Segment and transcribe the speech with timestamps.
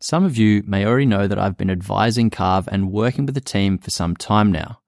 [0.00, 3.40] Some of you may already know that I've been advising Carve and working with the
[3.40, 4.80] team for some time now.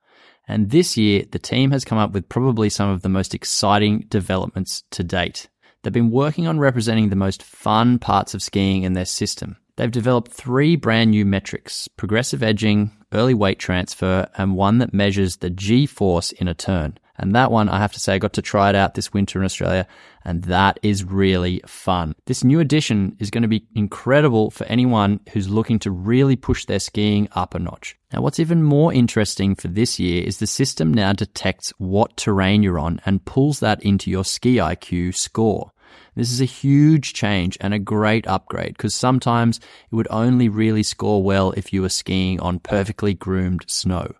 [0.46, 4.07] And this year, the team has come up with probably some of the most exciting
[4.08, 5.49] developments to date.
[5.83, 9.57] They've been working on representing the most fun parts of skiing in their system.
[9.77, 15.39] They've developed three brand new metrics progressive edging, early weight transfer, and one that measures
[15.39, 16.99] the G force in a turn.
[17.21, 19.39] And that one, I have to say, I got to try it out this winter
[19.39, 19.86] in Australia,
[20.25, 22.14] and that is really fun.
[22.25, 26.64] This new addition is going to be incredible for anyone who's looking to really push
[26.64, 27.95] their skiing up a notch.
[28.11, 32.62] Now, what's even more interesting for this year is the system now detects what terrain
[32.62, 35.73] you're on and pulls that into your ski IQ score.
[36.16, 40.82] This is a huge change and a great upgrade because sometimes it would only really
[40.82, 44.14] score well if you were skiing on perfectly groomed snow.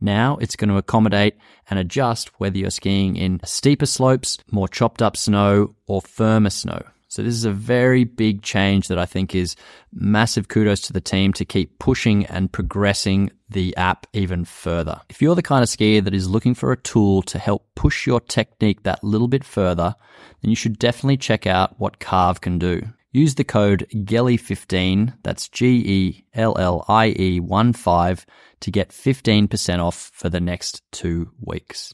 [0.00, 1.36] Now it's going to accommodate
[1.68, 6.82] and adjust whether you're skiing in steeper slopes, more chopped up snow, or firmer snow.
[7.08, 9.56] So this is a very big change that I think is
[9.92, 15.00] massive kudos to the team to keep pushing and progressing the app even further.
[15.08, 18.06] If you're the kind of skier that is looking for a tool to help push
[18.06, 19.96] your technique that little bit further,
[20.40, 22.82] then you should definitely check out what Carve can do.
[23.12, 28.26] Use the code GELLIE15, that's G E L L I E 1 5,
[28.60, 31.92] to get 15% off for the next two weeks.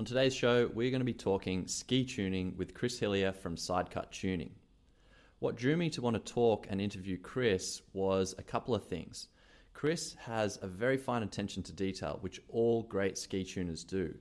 [0.00, 4.10] On today's show, we're going to be talking ski tuning with Chris Hillier from Sidecut
[4.10, 4.56] Tuning.
[5.38, 9.28] What drew me to want to talk and interview Chris was a couple of things.
[9.72, 14.12] Chris has a very fine attention to detail, which all great ski tuners do.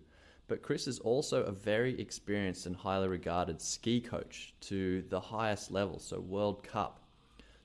[0.47, 5.71] But Chris is also a very experienced and highly regarded ski coach to the highest
[5.71, 7.01] level, so World Cup.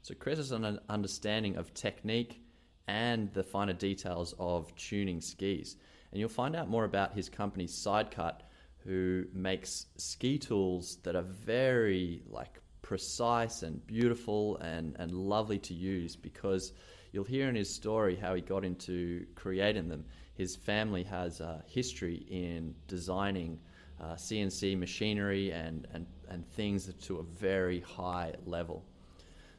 [0.03, 2.43] So Chris has an understanding of technique
[2.89, 5.77] and the finer details of tuning skis.
[6.11, 8.41] And you'll find out more about his company Sidecut,
[8.79, 15.75] who makes ski tools that are very like precise and beautiful and, and lovely to
[15.75, 16.73] use because
[17.13, 20.05] you'll hear in his story how he got into creating them
[20.41, 23.59] his family has a history in designing
[24.01, 28.83] uh, CNC machinery and, and, and things to a very high level.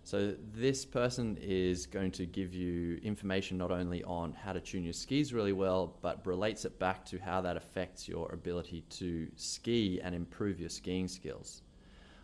[0.04, 4.84] So, this person is going to give you information not only on how to tune
[4.84, 9.28] your skis really well, but relates it back to how that affects your ability to
[9.36, 11.62] ski and improve your skiing skills.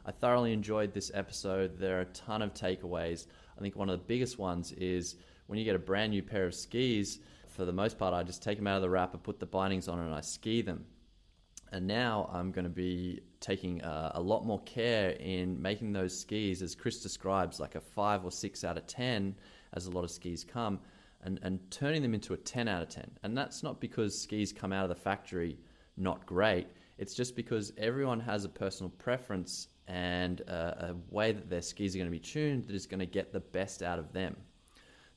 [0.04, 1.78] I thoroughly enjoyed this episode.
[1.78, 3.28] There are a ton of takeaways.
[3.56, 6.48] I think one of the biggest ones is when you get a brand new pair
[6.48, 7.20] of skis,
[7.58, 9.88] for the most part, I just take them out of the wrapper, put the bindings
[9.88, 10.86] on, and I ski them.
[11.72, 16.18] And now I'm going to be taking a, a, lot more care in making those
[16.18, 19.36] skis, as Chris describes, like a five or six out of 10,
[19.74, 20.80] as a lot of skis come,
[21.24, 23.10] and, and turning them into a 10 out of 10.
[23.24, 25.58] And that's not because skis come out of the factory
[25.98, 26.68] not great,
[27.00, 31.96] it's just because everyone has a personal preference and a, a way that their skis
[31.96, 34.36] are going to be tuned that is going to get the best out of them.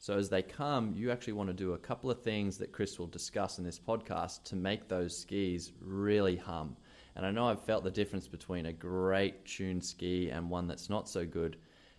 [0.02, 2.98] So as they come, you actually want to do a couple of things that Chris
[2.98, 6.74] will discuss in this podcast to make those skis really hum.
[7.16, 10.88] And I know I've felt the difference between a great tuned ski and one that's
[10.88, 11.58] not so good.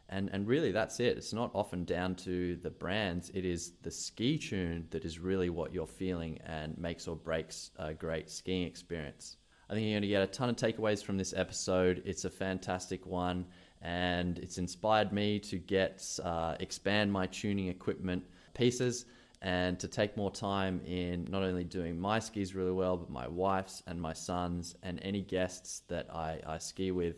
[0.10, 1.16] And, and really, that's it.
[1.16, 3.30] It's not often down to the brands.
[3.36, 7.70] It is the ski tune that is really what you're feeling and makes or breaks
[7.78, 9.38] a great skiing experience.
[9.70, 12.02] I think you're going to get a ton of takeaways from this episode.
[12.04, 13.46] It's a fantastic one
[13.82, 19.06] and it's inspired me to get uh, expand my tuning equipment pieces
[19.42, 23.28] and to take more time in not only doing my skis really well, but my
[23.28, 27.16] wife's and my son's and any guests that I, I ski with.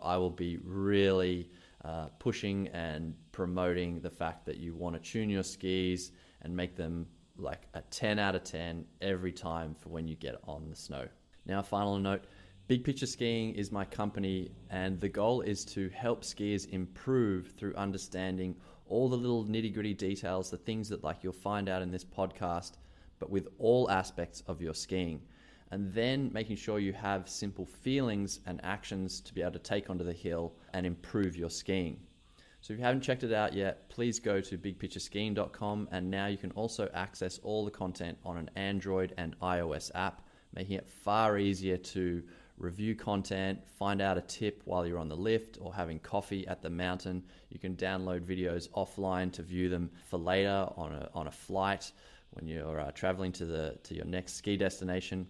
[0.00, 1.50] I will be really
[1.84, 6.76] uh, pushing and promoting the fact that you want to tune your skis and make
[6.76, 10.76] them like a 10 out of 10 every time for when you get on the
[10.76, 11.08] snow.
[11.46, 12.24] Now, final note
[12.66, 17.74] Big Picture Skiing is my company, and the goal is to help skiers improve through
[17.74, 21.90] understanding all the little nitty gritty details, the things that like you'll find out in
[21.90, 22.78] this podcast,
[23.18, 25.20] but with all aspects of your skiing.
[25.72, 29.90] And then making sure you have simple feelings and actions to be able to take
[29.90, 32.00] onto the hill and improve your skiing.
[32.62, 36.38] So if you haven't checked it out yet, please go to bigpictureskiing.com and now you
[36.38, 41.36] can also access all the content on an Android and iOS app, making it far
[41.36, 42.22] easier to
[42.56, 46.62] review content, find out a tip while you're on the lift or having coffee at
[46.62, 47.22] the mountain.
[47.50, 51.90] You can download videos offline to view them for later on a, on a flight
[52.30, 55.26] when you're uh, traveling to, the, to your next ski destination.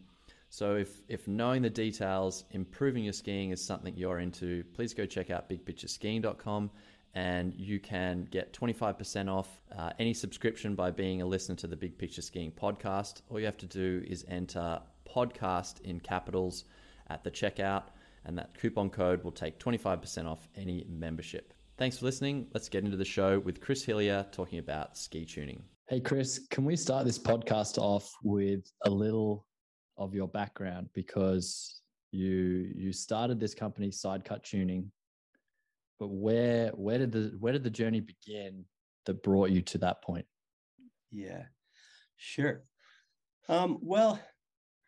[0.50, 5.04] So, if, if knowing the details, improving your skiing is something you're into, please go
[5.04, 6.70] check out bigpictureskiing.com
[7.14, 11.76] and you can get 25% off uh, any subscription by being a listener to the
[11.76, 13.22] Big Picture Skiing podcast.
[13.30, 16.64] All you have to do is enter podcast in capitals
[17.08, 17.84] at the checkout,
[18.24, 21.52] and that coupon code will take 25% off any membership.
[21.76, 22.46] Thanks for listening.
[22.54, 25.62] Let's get into the show with Chris Hillier talking about ski tuning.
[25.88, 29.46] Hey, Chris, can we start this podcast off with a little
[29.96, 31.80] of your background because
[32.10, 34.90] you you started this company, Sidecut Tuning,
[35.98, 38.64] but where where did the where did the journey begin
[39.06, 40.26] that brought you to that point?
[41.10, 41.42] Yeah,
[42.16, 42.62] sure.
[43.48, 44.18] Um, well,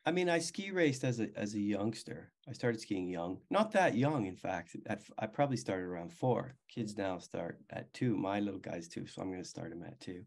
[0.07, 2.31] I mean, I ski raced as a as a youngster.
[2.49, 4.77] I started skiing young, not that young, in fact.
[4.87, 6.55] At, I probably started around four.
[6.69, 8.17] Kids now start at two.
[8.17, 10.23] My little guy's two, so I'm going to start him at two.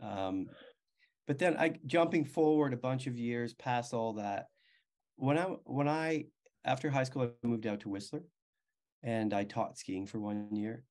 [0.00, 0.46] Um,
[1.26, 4.48] but then I jumping forward a bunch of years past all that.
[5.16, 6.26] When I when I
[6.66, 8.24] after high school, I moved out to Whistler,
[9.02, 10.84] and I taught skiing for one year.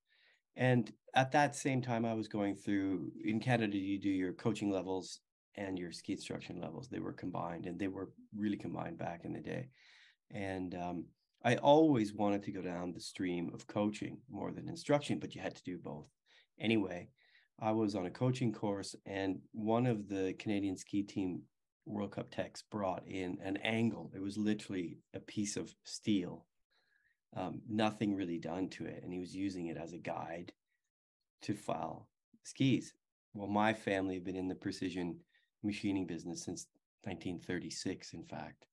[0.55, 3.77] And at that same time, I was going through in Canada.
[3.77, 5.19] You do your coaching levels
[5.57, 6.88] and your ski instruction levels.
[6.88, 9.69] They were combined and they were really combined back in the day.
[10.31, 11.06] And um,
[11.44, 15.42] I always wanted to go down the stream of coaching more than instruction, but you
[15.42, 16.09] had to do both.
[16.59, 17.09] Anyway,
[17.59, 21.42] I was on a coaching course, and one of the Canadian ski team
[21.86, 24.12] World Cup techs brought in an angle.
[24.13, 26.45] It was literally a piece of steel,
[27.36, 29.01] um, nothing really done to it.
[29.03, 30.51] And he was using it as a guide
[31.44, 32.10] to file
[32.44, 32.94] skis.
[33.33, 35.19] Well, my family had been in the precision
[35.63, 36.68] machining business since
[37.04, 38.65] 1936, in fact.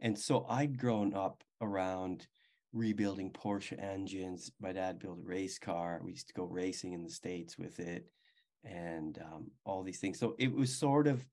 [0.00, 2.26] And so I'd grown up around
[2.72, 4.52] rebuilding Porsche engines.
[4.60, 6.00] My dad built a race car.
[6.04, 8.06] We used to go racing in the States with it
[8.64, 10.18] and um, all these things.
[10.18, 11.24] So it was sort of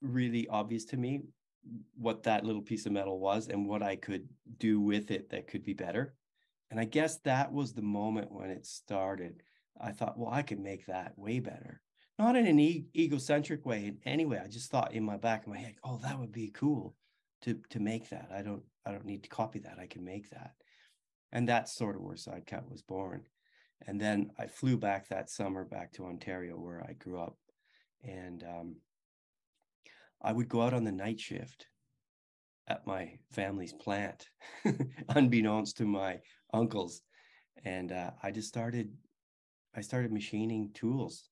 [0.00, 1.22] really obvious to me
[1.96, 4.28] what that little piece of metal was and what I could
[4.58, 6.14] do with it that could be better.
[6.70, 9.42] And I guess that was the moment when it started.
[9.80, 11.80] I thought, well, I could make that way better
[12.18, 14.38] not in an e- egocentric way in any way.
[14.38, 16.94] I just thought in my back of my head, oh, that would be cool
[17.42, 18.28] to to make that.
[18.34, 19.78] I don't I don't need to copy that.
[19.78, 20.52] I can make that.
[21.32, 23.22] And that's sort of where Sidecut was born.
[23.86, 27.36] And then I flew back that summer back to Ontario where I grew up.
[28.04, 28.76] And um,
[30.22, 31.66] I would go out on the night shift
[32.68, 34.28] at my family's plant,
[35.08, 36.20] unbeknownst to my
[36.52, 37.02] uncles.
[37.64, 38.92] And uh, I just started,
[39.74, 41.28] I started machining tools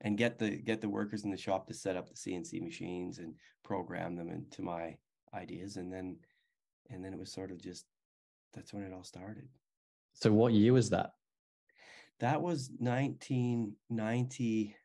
[0.00, 3.18] and get the get the workers in the shop to set up the CNC machines
[3.18, 3.34] and
[3.64, 4.96] program them into my
[5.34, 6.16] ideas and then
[6.90, 7.84] and then it was sort of just
[8.54, 9.48] that's when it all started.
[10.12, 11.12] So what year was that?
[12.20, 14.76] That was 1990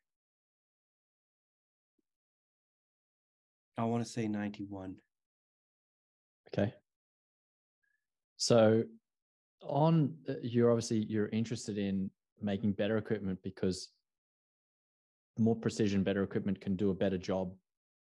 [3.78, 4.96] I want to say 91.
[6.54, 6.74] Okay.
[8.38, 8.84] So
[9.64, 12.10] on uh, you're obviously you're interested in
[12.42, 13.90] making better equipment because
[15.38, 17.54] more precision, better equipment can do a better job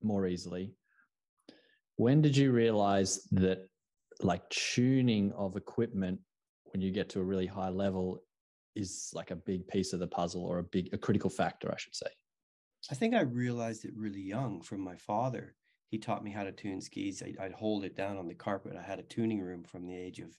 [0.04, 0.74] more easily.
[1.96, 3.68] When did you realize that
[4.22, 6.20] like tuning of equipment
[6.72, 8.24] when you get to a really high level
[8.76, 11.78] is like a big piece of the puzzle or a big a critical factor, I
[11.78, 12.08] should say?
[12.90, 15.56] I think I realized it really young from my father.
[15.90, 17.22] He taught me how to tune skis.
[17.22, 18.76] I, would hold it down on the carpet.
[18.78, 20.38] I had a tuning room from the age of,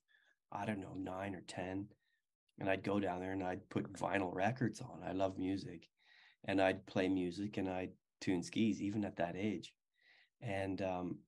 [0.51, 1.87] I don't know, nine or 10.
[2.59, 5.01] And I'd go down there and I'd put vinyl records on.
[5.07, 5.89] I love music
[6.45, 9.73] and I'd play music and I'd tune skis even at that age.
[10.41, 11.19] And um,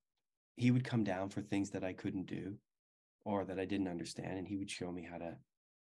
[0.56, 2.56] he would come down for things that I couldn't do
[3.24, 5.36] or that I didn't understand, and he would show me how to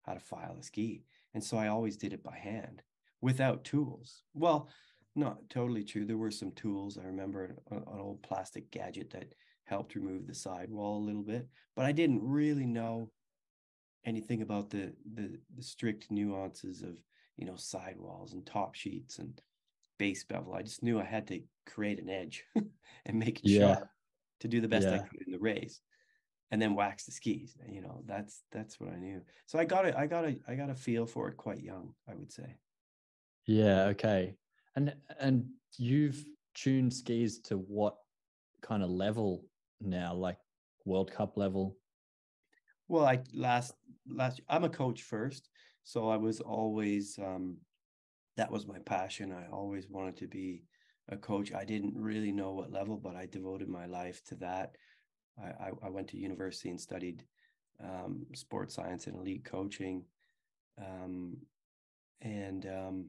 [0.03, 1.05] how to file a ski.
[1.35, 2.83] And so I always did it by hand
[3.21, 4.23] without tools.
[4.35, 4.69] Well,
[5.17, 6.05] not totally true.
[6.05, 6.97] There were some tools.
[6.97, 11.49] I remember an, an old plastic gadget that helped remove the sidewall a little bit,
[11.75, 13.11] but I didn't really know
[14.05, 17.03] anything about the the, the strict nuances of
[17.37, 19.41] you know, sidewalls and top sheets and
[19.99, 20.55] base bevel.
[20.55, 22.45] I just knew I had to create an edge
[23.07, 23.75] and make it yeah.
[23.75, 23.89] sharp
[24.41, 24.95] to do the best yeah.
[24.95, 25.81] I could in the race
[26.51, 27.57] and then wax the skis.
[27.69, 29.23] You know, that's that's what I knew.
[29.47, 31.95] So I got it, I got a I got a feel for it quite young,
[32.09, 32.57] I would say.
[33.47, 34.37] Yeah, okay.
[34.75, 35.47] And and
[35.79, 36.25] you've
[36.55, 37.97] tuned skis to what
[38.63, 39.45] kind of level
[39.81, 40.39] now, like
[40.85, 41.77] World Cup level?
[42.89, 43.75] Well, I last
[44.09, 45.49] last I'm a coach first.
[45.87, 47.59] So I was always um,
[48.37, 49.33] that was my passion.
[49.33, 50.65] I always wanted to be
[51.09, 51.55] a coach.
[51.55, 54.73] I didn't really know what level, but I devoted my life to that.
[55.41, 57.23] I, I, I went to university and studied
[57.81, 60.03] um, sports science and elite coaching,
[60.77, 61.37] um,
[62.21, 63.07] and um,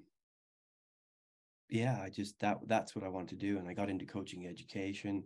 [1.72, 3.58] yeah, I just that that's what I wanted to do.
[3.58, 5.24] And I got into coaching education,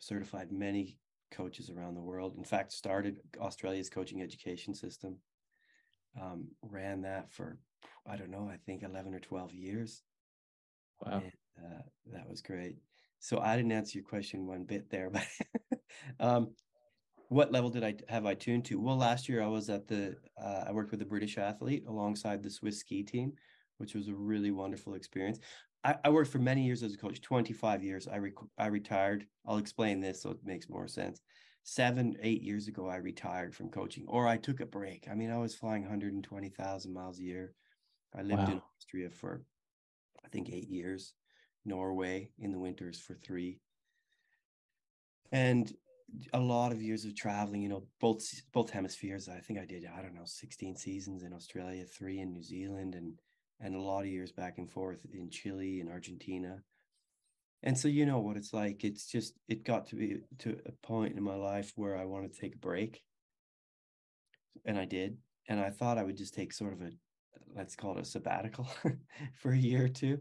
[0.00, 0.98] certified many
[1.30, 2.34] coaches around the world.
[2.36, 5.18] In fact, started Australia's coaching education system
[6.20, 7.58] um, ran that for
[8.06, 10.02] I don't know, I think eleven or twelve years.
[11.04, 12.78] Wow, and, uh, that was great.
[13.18, 15.26] So I didn't answer your question one bit there, but
[16.20, 16.54] um,
[17.28, 18.80] what level did I have I tuned to?
[18.80, 22.42] Well, last year I was at the uh, I worked with a British athlete alongside
[22.42, 23.32] the Swiss ski team,
[23.78, 25.40] which was a really wonderful experience.
[25.82, 28.08] I, I worked for many years as a coach, 25 years.
[28.08, 29.26] I rec- I retired.
[29.46, 31.20] I'll explain this so it makes more sense.
[31.66, 35.08] Seven, eight years ago, I retired from coaching, or I took a break.
[35.10, 37.54] I mean, I was flying 120,000 miles a year.
[38.14, 38.52] I lived wow.
[38.52, 39.42] in Austria for,
[40.24, 41.14] I think, eight years.
[41.64, 43.58] Norway in the winters for three.
[45.32, 45.72] And
[46.32, 49.28] a lot of years of traveling, you know, both both hemispheres.
[49.28, 52.94] I think I did, I don't know, 16 seasons in Australia, three in New Zealand,
[52.94, 53.18] and
[53.60, 56.62] and a lot of years back and forth in Chile and Argentina.
[57.64, 58.84] And so you know what it's like.
[58.84, 62.34] It's just it got to be to a point in my life where I wanted
[62.34, 63.02] to take a break.
[64.66, 65.16] And I did.
[65.48, 66.90] And I thought I would just take sort of a
[67.56, 68.68] let's call it a sabbatical
[69.36, 70.20] for a year or two.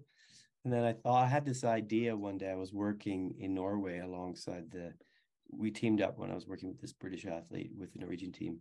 [0.63, 2.49] And then I thought I had this idea one day.
[2.49, 4.93] I was working in Norway alongside the,
[5.51, 8.59] we teamed up when I was working with this British athlete with the Norwegian team.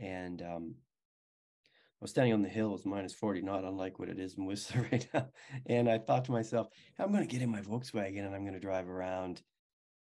[0.00, 0.74] And um,
[2.00, 4.34] I was standing on the hill, it was minus 40, not unlike what it is
[4.34, 5.28] in Whistler right now.
[5.66, 8.54] And I thought to myself, I'm going to get in my Volkswagen and I'm going
[8.54, 9.42] to drive around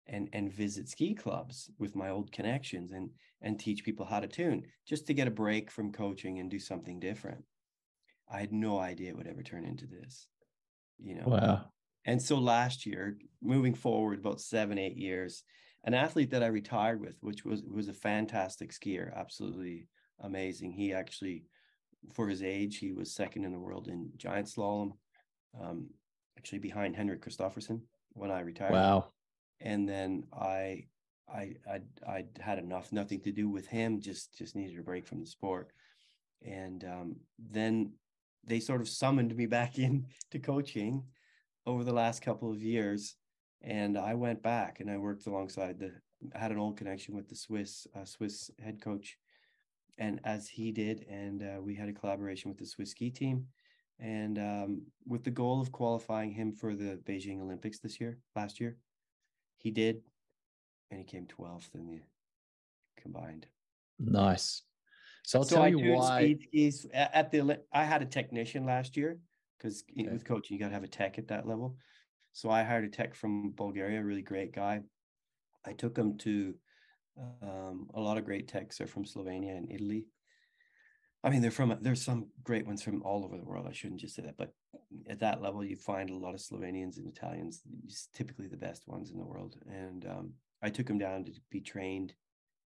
[0.10, 3.10] and and visit ski clubs with my old connections and
[3.42, 6.60] and teach people how to tune just to get a break from coaching and do
[6.60, 7.44] something different.
[8.32, 10.28] I had no idea it would ever turn into this
[11.00, 11.24] you know.
[11.26, 11.66] Wow.
[12.06, 15.44] And so last year, moving forward about seven, eight years,
[15.84, 19.88] an athlete that I retired with, which was was a fantastic skier, absolutely
[20.22, 20.72] amazing.
[20.72, 21.44] He actually,
[22.14, 24.94] for his age, he was second in the world in giant slalom,
[25.62, 25.88] um,
[26.38, 27.82] actually behind Henrik Kristoffersen
[28.14, 28.74] when I retired.
[28.74, 29.10] Wow.
[29.60, 30.86] And then I,
[31.30, 34.00] I, I, I had enough, nothing to do with him.
[34.00, 35.72] Just, just needed a break from the sport.
[36.46, 37.94] And um, then
[38.46, 41.04] they sort of summoned me back in to coaching
[41.66, 43.16] over the last couple of years
[43.62, 45.92] and i went back and i worked alongside the
[46.34, 49.18] had an old connection with the swiss uh, swiss head coach
[49.98, 53.46] and as he did and uh, we had a collaboration with the swiss ski team
[54.00, 58.60] and um, with the goal of qualifying him for the beijing olympics this year last
[58.60, 58.78] year
[59.58, 60.02] he did
[60.92, 62.02] and he came 12th in the
[63.02, 63.48] combined
[64.00, 64.64] nice
[65.28, 66.38] so I'll so tell I you why.
[66.42, 67.60] Skis at the.
[67.74, 69.20] I had a technician last year
[69.58, 70.10] because okay.
[70.10, 71.76] with coaching you got to have a tech at that level.
[72.32, 74.84] So I hired a tech from Bulgaria, a really great guy.
[75.66, 76.56] I took him to
[77.42, 80.06] um, a lot of great texts are from Slovenia and Italy.
[81.24, 83.68] I mean, they're from there's some great ones from all over the world.
[83.68, 84.54] I shouldn't just say that, but
[85.10, 87.62] at that level, you find a lot of Slovenians and Italians,
[88.14, 89.56] typically the best ones in the world.
[89.68, 92.14] And um, I took him down to be trained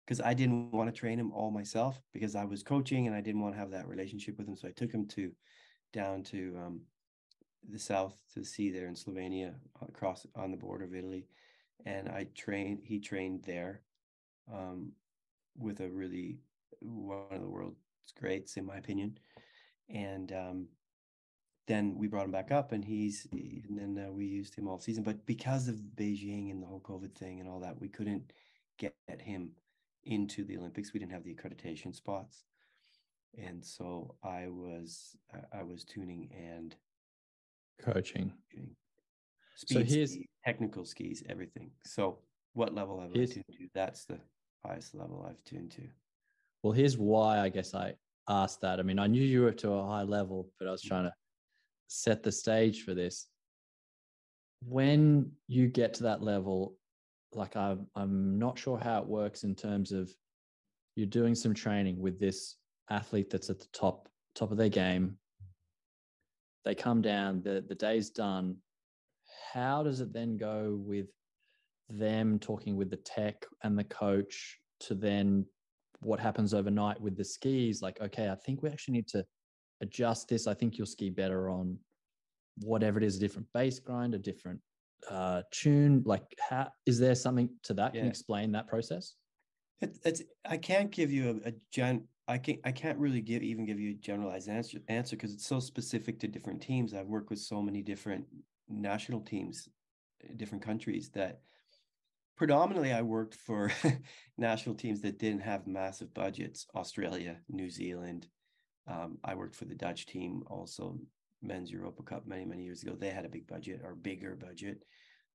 [0.04, 3.21] because I didn't want to train him all myself because I was coaching and I
[3.21, 4.57] didn't want to have that relationship with him.
[4.57, 5.30] So I took him to
[5.92, 6.80] down to um,
[7.69, 11.28] the south to sea there in Slovenia, across on the border of Italy,
[11.87, 12.80] and I trained.
[12.83, 13.83] He trained there
[14.52, 14.92] um,
[15.57, 16.38] with a really
[16.80, 17.76] one of the world's
[18.19, 19.19] greats, in my opinion.
[19.88, 20.66] And um,
[21.66, 24.80] then we brought him back up, and he's and then uh, we used him all
[24.80, 25.02] season.
[25.02, 28.33] But because of Beijing and the whole COVID thing and all that, we couldn't
[28.78, 29.50] get him
[30.04, 30.92] into the Olympics.
[30.92, 32.45] We didn't have the accreditation spots,
[33.37, 35.16] and so I was
[35.52, 36.75] I was tuning and
[37.80, 38.33] coaching.
[39.57, 41.71] Speed so here's technical skis, everything.
[41.85, 42.19] So
[42.54, 43.69] what level have I tuned to?
[43.75, 44.19] That's the
[44.64, 45.83] highest level I've tuned to.
[46.62, 47.95] Well, here's why I guess I
[48.29, 48.79] asked that.
[48.79, 51.14] I mean, I knew you were to a high level, but I was trying to
[51.88, 53.26] set the stage for this.
[54.67, 56.76] When you get to that level,
[57.33, 60.11] like I'm, I'm not sure how it works in terms of
[60.97, 62.57] you're doing some training with this
[62.90, 65.17] athlete that's at the top top of their game
[66.64, 68.57] they come down the the day's done
[69.52, 71.07] how does it then go with
[71.90, 75.44] them talking with the tech and the coach to then
[76.00, 79.25] what happens overnight with the skis like okay i think we actually need to
[79.82, 81.76] adjust this i think you'll ski better on
[82.62, 84.61] whatever it is a different base grind a different
[85.09, 86.02] uh, tune?
[86.04, 87.94] Like, how is there something to that?
[87.94, 88.00] Yeah.
[88.00, 89.14] Can you explain that process?
[89.80, 92.06] It, it's I can't give you a, a gen.
[92.28, 95.47] I can I can't really give even give you a generalized answer answer because it's
[95.47, 96.94] so specific to different teams.
[96.94, 98.26] I've worked with so many different
[98.68, 99.68] national teams,
[100.37, 101.40] different countries that
[102.40, 103.70] predominantly I worked for
[104.38, 106.66] national teams that didn't have massive budgets.
[106.75, 108.28] Australia, New Zealand.
[108.87, 110.99] Um, I worked for the Dutch team also
[111.42, 112.97] men's Europa Cup many, many years ago.
[112.99, 114.85] They had a big budget or bigger budget.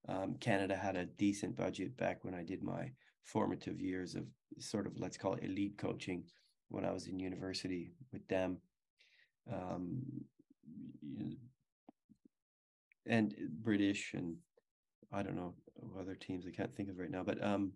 [0.09, 2.89] Um, Canada had a decent budget back when I did my
[3.23, 4.23] formative years of
[4.57, 6.23] sort of, let's call it elite coaching
[6.69, 8.57] when I was in university with them.
[9.53, 10.01] Um,
[13.05, 14.37] and British and
[15.13, 15.53] I don't know
[15.99, 17.73] other teams I can't think of right now, but um,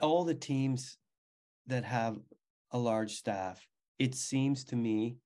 [0.00, 0.96] all the teams
[1.66, 2.18] that have
[2.70, 3.66] a large staff,
[3.98, 5.16] it seems to me,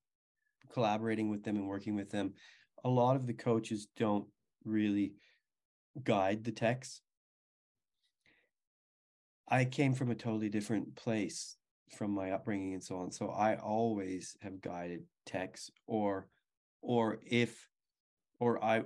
[0.71, 2.33] collaborating with them and working with them,
[2.83, 4.27] a lot of the coaches don't
[4.65, 5.13] really
[6.03, 7.01] guide the techs.
[9.49, 11.55] I came from a totally different place
[11.95, 13.11] from my upbringing and so on.
[13.11, 16.27] So I always have guided techs or
[16.81, 17.67] or if
[18.39, 18.83] or I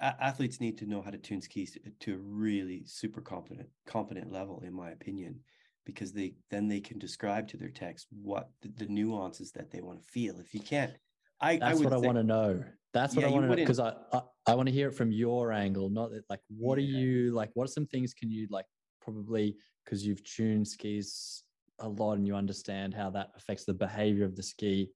[0.00, 4.62] athletes need to know how to tune skis to a really super competent competent level
[4.64, 5.40] in my opinion
[5.84, 9.80] because they then they can describe to their techs what the, the nuances that they
[9.80, 10.92] want to feel if you can't
[11.40, 12.64] I, that's I what I want to know.
[12.94, 14.94] That's what yeah, I want to know because I, I, I want to hear it
[14.94, 16.84] from your angle, not that, like what yeah.
[16.84, 17.50] are you like?
[17.54, 18.64] What are some things can you like
[19.00, 21.44] probably because you've tuned skis
[21.80, 24.90] a lot and you understand how that affects the behavior of the ski,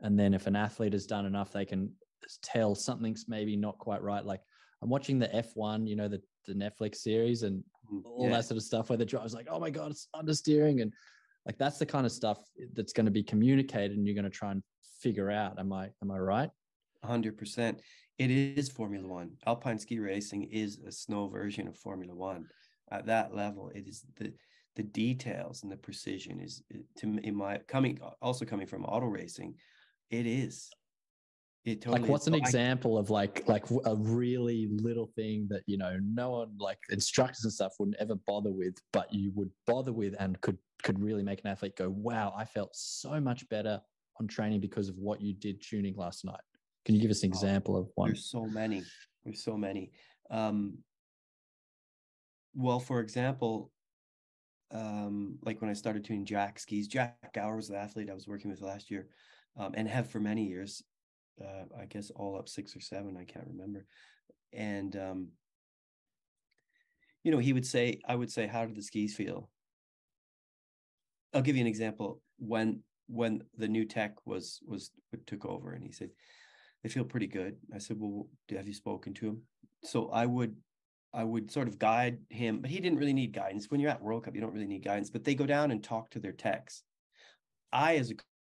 [0.00, 1.92] and then if an athlete has done enough, they can
[2.42, 4.24] tell something's maybe not quite right.
[4.24, 4.40] Like
[4.82, 8.36] I'm watching the F1, you know, the the Netflix series and mm, all yeah.
[8.36, 10.92] that sort of stuff where the driver's like, oh my god, it's understeering and
[11.46, 12.38] like that's the kind of stuff
[12.74, 14.62] that's going to be communicated and you're going to try and
[15.00, 15.58] figure out.
[15.58, 16.50] Am I am I right?
[17.04, 17.78] 100%.
[18.18, 19.30] It is Formula 1.
[19.46, 22.44] Alpine ski racing is a snow version of Formula 1.
[22.90, 24.32] At that level, it is the
[24.78, 26.62] the details and the precision is
[26.96, 29.54] to in my coming also coming from auto racing,
[30.10, 30.70] it is
[31.72, 35.76] it totally like what's an example of like like a really little thing that you
[35.76, 39.92] know no one like instructors and stuff wouldn't ever bother with but you would bother
[39.92, 43.80] with and could could really make an athlete go wow i felt so much better
[44.20, 46.40] on training because of what you did tuning last night.
[46.84, 48.10] Can you give us an oh, example of one?
[48.10, 48.82] there's so many.
[49.24, 49.92] There's so many.
[50.30, 50.78] Um
[52.54, 53.70] well for example
[54.72, 58.26] um like when i started tuning jack skis jack gower was the athlete i was
[58.26, 59.06] working with last year
[59.58, 60.82] um, and have for many years
[61.40, 63.86] uh, I guess all up six or seven, I can't remember.
[64.52, 65.28] And um,
[67.24, 69.50] you know, he would say, I would say, how did the skis feel?
[71.34, 72.20] I'll give you an example.
[72.38, 74.90] When when the new tech was was
[75.26, 76.10] took over, and he said,
[76.82, 77.56] they feel pretty good.
[77.74, 79.42] I said, well, have you spoken to him?
[79.84, 80.56] So I would
[81.12, 83.70] I would sort of guide him, but he didn't really need guidance.
[83.70, 85.82] When you're at World Cup, you don't really need guidance, but they go down and
[85.82, 86.82] talk to their techs.
[87.72, 88.14] I, as a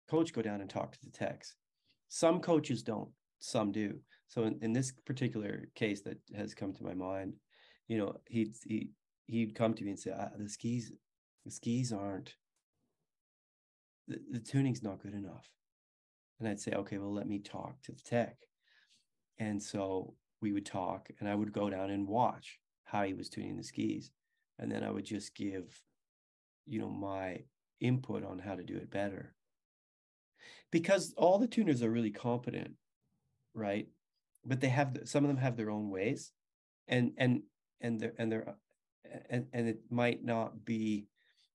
[0.10, 1.56] coach, go down and talk to the techs.
[2.10, 4.00] Some coaches don't, some do.
[4.28, 7.34] So in, in this particular case that has come to my mind,
[7.88, 8.90] you know, he'd he
[9.28, 10.92] he'd come to me and say, ah, the skis,
[11.46, 12.36] the skis aren't
[14.08, 15.48] the, the tuning's not good enough.
[16.40, 18.38] And I'd say, okay, well, let me talk to the tech.
[19.38, 23.30] And so we would talk and I would go down and watch how he was
[23.30, 24.12] tuning the skis.
[24.58, 25.80] And then I would just give,
[26.66, 27.44] you know, my
[27.80, 29.34] input on how to do it better
[30.72, 32.72] because all the tuners are really competent,
[33.54, 33.88] right?
[34.46, 36.32] But they have some of them have their own ways,
[36.88, 37.42] and and
[37.82, 38.56] and they're and they're
[39.30, 41.08] and and it might not be.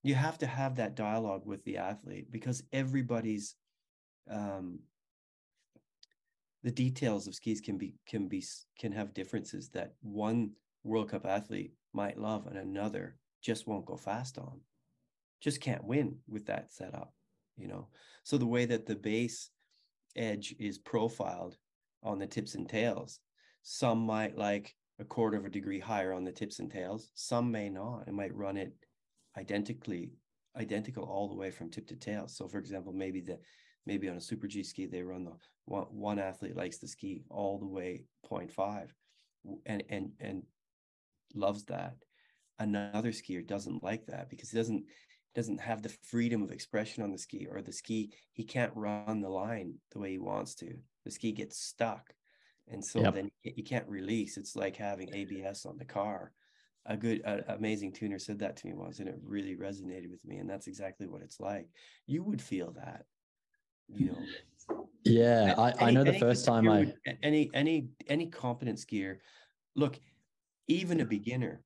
[0.02, 3.56] You have to have that dialogue with the athlete because everybody's
[4.30, 4.80] um,
[6.62, 8.44] the details of skis can be can be
[8.78, 10.50] can have differences that one
[10.82, 14.60] World Cup athlete might love and another just won't go fast on.
[15.40, 17.12] Just can't win with that setup
[17.56, 17.88] you know?
[18.22, 19.50] So the way that the base
[20.16, 21.56] edge is profiled
[22.02, 23.20] on the tips and tails
[23.64, 27.10] some might like a quarter of a degree higher on the tips and tails.
[27.14, 28.06] Some may not.
[28.06, 28.72] It might run it
[29.36, 30.12] identically
[30.56, 32.28] identical all the way from tip to tail.
[32.28, 33.38] So for example maybe the
[33.86, 35.32] maybe on a super g ski they run the
[35.64, 38.90] one, one athlete likes the ski all the way 0.5
[39.66, 40.42] and and and
[41.34, 41.96] loves that.
[42.58, 44.84] Another skier doesn't like that because he doesn't
[45.34, 49.20] doesn't have the freedom of expression on the ski or the ski he can't run
[49.20, 50.74] the line the way he wants to.
[51.04, 52.14] The ski gets stuck.
[52.68, 53.14] And so yep.
[53.14, 54.38] then you can't release.
[54.38, 56.32] It's like having abs on the car.
[56.86, 60.36] A good amazing tuner said that to me once and it really resonated with me
[60.36, 61.68] and that's exactly what it's like.
[62.06, 63.04] You would feel that
[63.88, 64.88] you know?
[65.04, 66.92] Yeah i, any, I know the first time i
[67.22, 69.18] any any any competent skier
[69.76, 69.98] look
[70.66, 71.62] even a beginner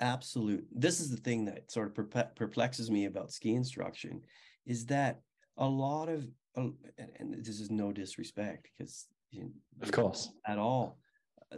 [0.00, 4.20] absolute this is the thing that sort of perplexes me about ski instruction
[4.66, 5.20] is that
[5.58, 6.26] a lot of
[6.56, 9.50] and this is no disrespect because you know,
[9.82, 10.30] of course.
[10.46, 10.98] at all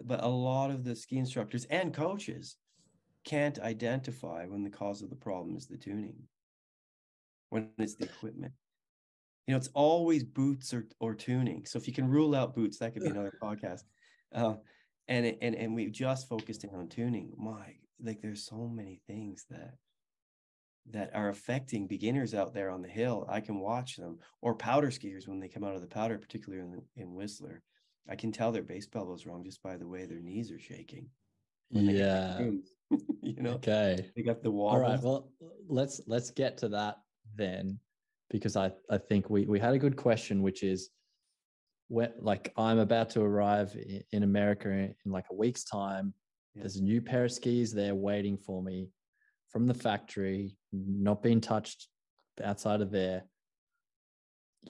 [0.04, 2.56] but a lot of the ski instructors and coaches
[3.26, 6.14] can't identify when the cause of the problem is the tuning.
[7.50, 8.52] When it's the equipment.
[9.46, 11.66] You know it's always boots or, or tuning.
[11.66, 13.82] So if you can rule out boots that could be another podcast.
[14.34, 14.54] Uh,
[15.08, 17.32] and and and we've just focused in on tuning.
[17.36, 19.74] My like there's so many things that
[20.90, 23.26] that are affecting beginners out there on the hill.
[23.28, 26.62] I can watch them or powder skiers when they come out of the powder, particularly
[26.64, 27.62] in, in Whistler.
[28.08, 30.60] I can tell their base bevel is wrong just by the way their knees are
[30.60, 31.08] shaking.
[31.70, 32.50] when they get Yeah.
[33.22, 34.08] you know, Okay.
[34.14, 34.78] they got the All wall.
[34.78, 35.02] right.
[35.02, 35.32] Well,
[35.66, 36.98] let's let's get to that
[37.34, 37.80] then,
[38.30, 40.90] because I I think we we had a good question, which is,
[41.88, 43.76] when like I'm about to arrive
[44.12, 46.14] in America in like a week's time.
[46.56, 48.88] There's a new pair of skis there waiting for me
[49.50, 51.88] from the factory, not being touched
[52.42, 53.24] outside of there.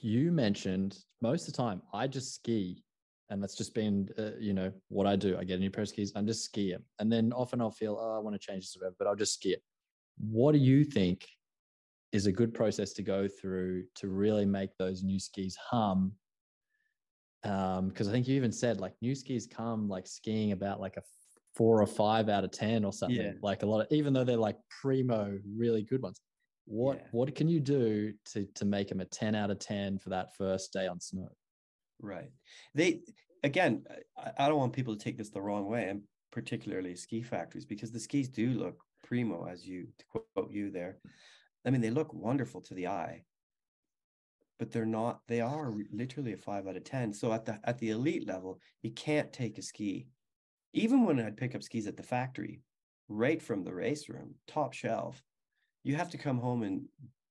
[0.01, 2.83] You mentioned most of the time I just ski,
[3.31, 5.39] and that's just been uh, you know what I do.
[5.39, 7.71] I get a new pair of skis, I just ski them, and then often I'll
[7.71, 9.63] feel oh I want to change this whatever, but I'll just ski it.
[10.19, 11.27] What do you think
[12.13, 16.13] is a good process to go through to really make those new skis hum?
[17.43, 21.03] Because I think you even said like new skis come like skiing about like a
[21.57, 23.17] four or five out of ten or something.
[23.17, 23.33] Yeah.
[23.43, 26.21] Like a lot of even though they're like primo, really good ones.
[26.67, 27.09] What Yeah.
[27.13, 30.35] what can you do to to make them a ten out of ten for that
[30.37, 31.29] first day on snow?
[32.01, 32.31] Right.
[32.75, 33.03] They
[33.43, 33.85] again,
[34.17, 37.65] I, I don't want people to take this the wrong way, and particularly ski factories,
[37.65, 40.99] because the skis do look primo, as you to quote you there.
[41.65, 43.25] I mean, they look wonderful to the eye,
[44.59, 45.21] but they're not.
[45.29, 47.13] They are literally a five out of ten.
[47.13, 50.09] So at the at the elite level, you can't take a ski.
[50.77, 52.61] Even when I'd pick up skis at the factory,
[53.09, 55.23] right from the race room, top shelf,
[55.83, 56.83] you have to come home and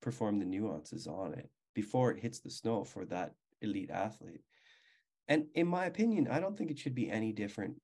[0.02, 4.42] perform the nuances on it before it hits the snow for that elite athlete.
[5.28, 7.76] And in my opinion, I don't think it should be any different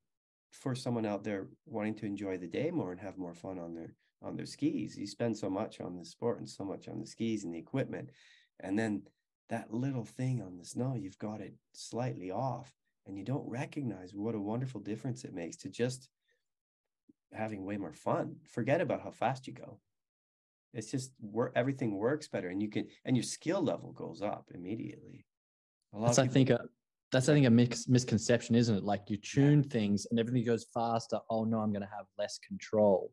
[0.51, 3.73] for someone out there wanting to enjoy the day more and have more fun on
[3.73, 4.99] their on their skis.
[4.99, 7.59] You spend so much on the sport and so much on the skis and the
[7.59, 8.11] equipment,
[8.59, 9.03] and then
[9.49, 12.73] that little thing on the snow, you've got it slightly off,
[13.07, 16.09] and you don't recognize what a wonderful difference it makes to just
[17.33, 18.37] having way more fun.
[18.49, 19.79] Forget about how fast you go.
[20.75, 21.53] It's just work.
[21.55, 25.27] Everything works better, and you can, and your skill level goes up immediately.
[25.93, 26.65] That's I think a uh,
[27.11, 28.83] that's I think a mix, misconception, isn't it?
[28.85, 31.19] Like you tune things and everything goes faster.
[31.29, 33.13] Oh no, I'm going to have less control.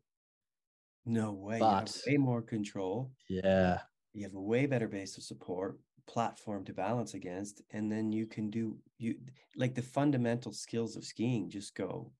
[1.04, 1.58] No way.
[1.58, 3.10] you have But- way more control.
[3.28, 3.80] Yeah,
[4.14, 5.78] You have a way better base of support,
[6.10, 9.14] platform to balance against, and then you can do you
[9.54, 12.10] like the fundamental skills of skiing just go.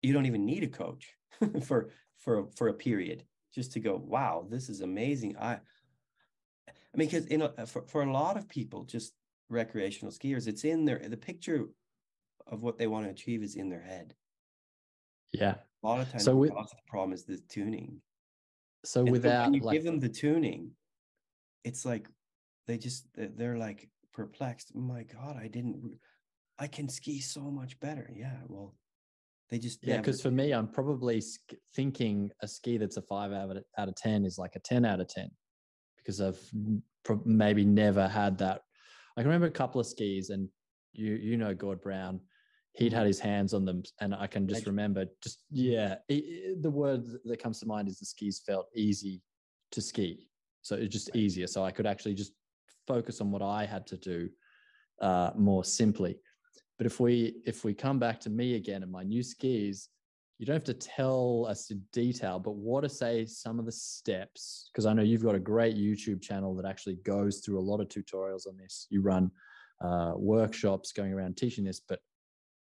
[0.00, 1.04] You don't even need a coach
[1.64, 3.96] for for for a period just to go.
[3.96, 5.36] Wow, this is amazing.
[5.38, 9.12] I, I mean, because you know, for for a lot of people, just
[9.48, 11.66] recreational skiers, it's in their the picture
[12.46, 14.14] of what they want to achieve is in their head.
[15.32, 15.56] yeah.
[15.82, 18.00] A lot of times, So the with- the problem is the tuning.
[18.84, 20.70] So And so without when you like give them the tuning,
[21.64, 22.06] it's like
[22.68, 24.76] they just they- they're like perplexed.
[24.76, 25.98] My God, I didn't.
[26.60, 28.10] I can ski so much better.
[28.14, 28.76] Yeah, well,
[29.48, 31.22] they just Yeah, because for me, I'm probably
[31.74, 34.84] thinking a ski that's a five out of, out of 10 is like a 10
[34.84, 35.30] out of 10
[35.96, 36.40] because I've
[37.24, 38.62] maybe never had that.
[39.16, 40.48] I can remember a couple of skis, and
[40.92, 42.20] you you know Gord Brown,
[42.74, 43.06] he'd had mm-hmm.
[43.08, 47.04] his hands on them, and I can just remember just yeah, i i- the word
[47.24, 49.22] that comes to mind is the skis felt easy
[49.72, 50.28] to ski,
[50.62, 51.46] so it's just easier.
[51.46, 52.32] So I could actually just
[52.88, 54.28] focus on what I had to do
[55.00, 56.18] uh, more simply.
[56.78, 59.88] But if we if we come back to me again and my new skis,
[60.38, 63.72] you don't have to tell us in detail, but what are say some of the
[63.72, 64.70] steps?
[64.72, 67.80] Because I know you've got a great YouTube channel that actually goes through a lot
[67.80, 68.86] of tutorials on this.
[68.90, 69.30] You run
[69.80, 71.98] uh, workshops going around teaching this, but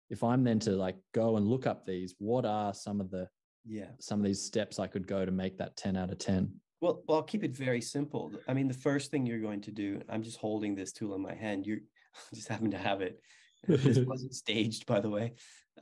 [0.09, 3.27] if I'm then to like go and look up these, what are some of the
[3.65, 3.91] yeah.
[3.99, 6.51] some of these steps I could go to make that 10 out of 10?
[6.81, 8.33] Well, well, I'll keep it very simple.
[8.47, 11.21] I mean, the first thing you're going to do, I'm just holding this tool in
[11.21, 11.65] my hand.
[11.65, 11.81] You
[12.33, 13.21] just happen to have it.
[13.67, 15.33] this wasn't staged, by the way.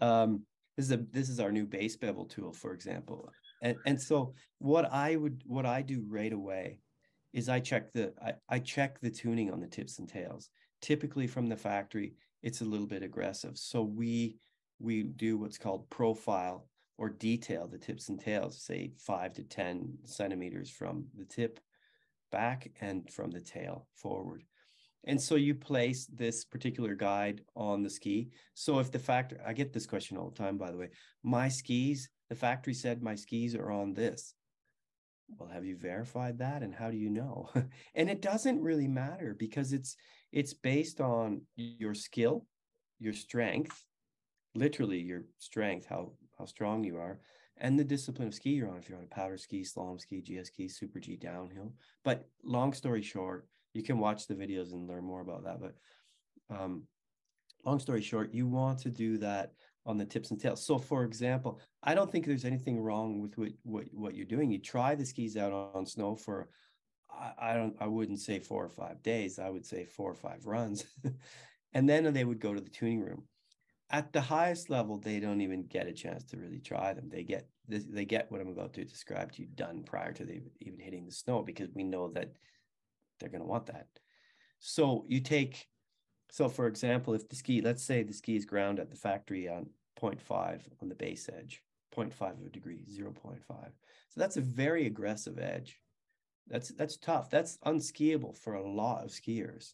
[0.02, 0.44] Um,
[0.76, 3.32] this is a this is our new base bevel tool, for example.
[3.62, 6.82] And and so what I would what I do right away
[7.34, 10.50] is I check the I, I check the tuning on the tips and tails.
[10.82, 13.58] Typically from the factory, it's a little bit aggressive.
[13.58, 14.38] So we
[14.80, 16.68] we do what's called profile
[17.00, 21.60] or detail the tips and tails, say five to 10 centimeters from the tip
[22.30, 24.44] back and from the tail forward.
[25.06, 28.32] And so you place this particular guide on the ski.
[28.54, 30.90] So if the factory, I get this question all the time, by the way,
[31.24, 34.34] my skis, the factory said my skis are on this.
[35.38, 36.64] Well, have you verified that?
[36.64, 37.50] And how do you know?
[37.96, 39.96] and it doesn't really matter because it's
[40.34, 42.46] it's based on your skill,
[43.00, 43.86] your strength,
[44.56, 47.20] literally your strength, how how strong you are,
[47.58, 48.78] and the discipline of ski you're on.
[48.78, 51.74] If you're on a powder ski, slalom ski, GS ski, super G downhill.
[52.04, 55.60] But long story short, you can watch the videos and learn more about that.
[55.60, 55.76] But
[56.56, 56.84] um,
[57.66, 59.52] long story short, you want to do that
[59.86, 60.66] on the tips and tails.
[60.66, 64.52] So, for example, I don't think there's anything wrong with what what, what you're doing.
[64.52, 66.50] You try the skis out on, on snow for
[67.12, 69.40] I, I don't I wouldn't say four or five days.
[69.40, 70.86] I would say four or five runs,
[71.74, 73.24] and then they would go to the tuning room.
[73.92, 77.10] At the highest level, they don't even get a chance to really try them.
[77.10, 80.42] They get they get what I'm about to describe to you done prior to they
[80.60, 82.32] even hitting the snow because we know that
[83.20, 83.88] they're going to want that.
[84.60, 85.68] So you take,
[86.32, 89.48] so for example, if the ski, let's say the ski is ground at the factory
[89.48, 89.68] on
[90.02, 91.62] 0.5 on the base edge,
[91.96, 93.38] 0.5 of a degree, 0.5.
[93.48, 95.80] So that's a very aggressive edge.
[96.48, 97.30] That's that's tough.
[97.30, 99.74] That's unskiable for a lot of skiers.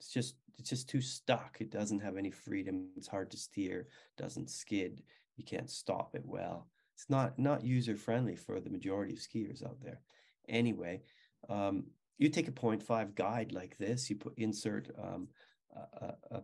[0.00, 1.58] It's just it's just too stuck.
[1.60, 2.88] It doesn't have any freedom.
[2.96, 3.88] It's hard to steer.
[4.16, 5.02] Doesn't skid.
[5.36, 6.68] You can't stop it well.
[6.94, 10.00] It's not not user friendly for the majority of skiers out there.
[10.48, 11.02] Anyway,
[11.48, 11.84] um,
[12.18, 14.08] you take a 0.5 guide like this.
[14.10, 15.28] You put insert um,
[15.74, 16.42] a, a,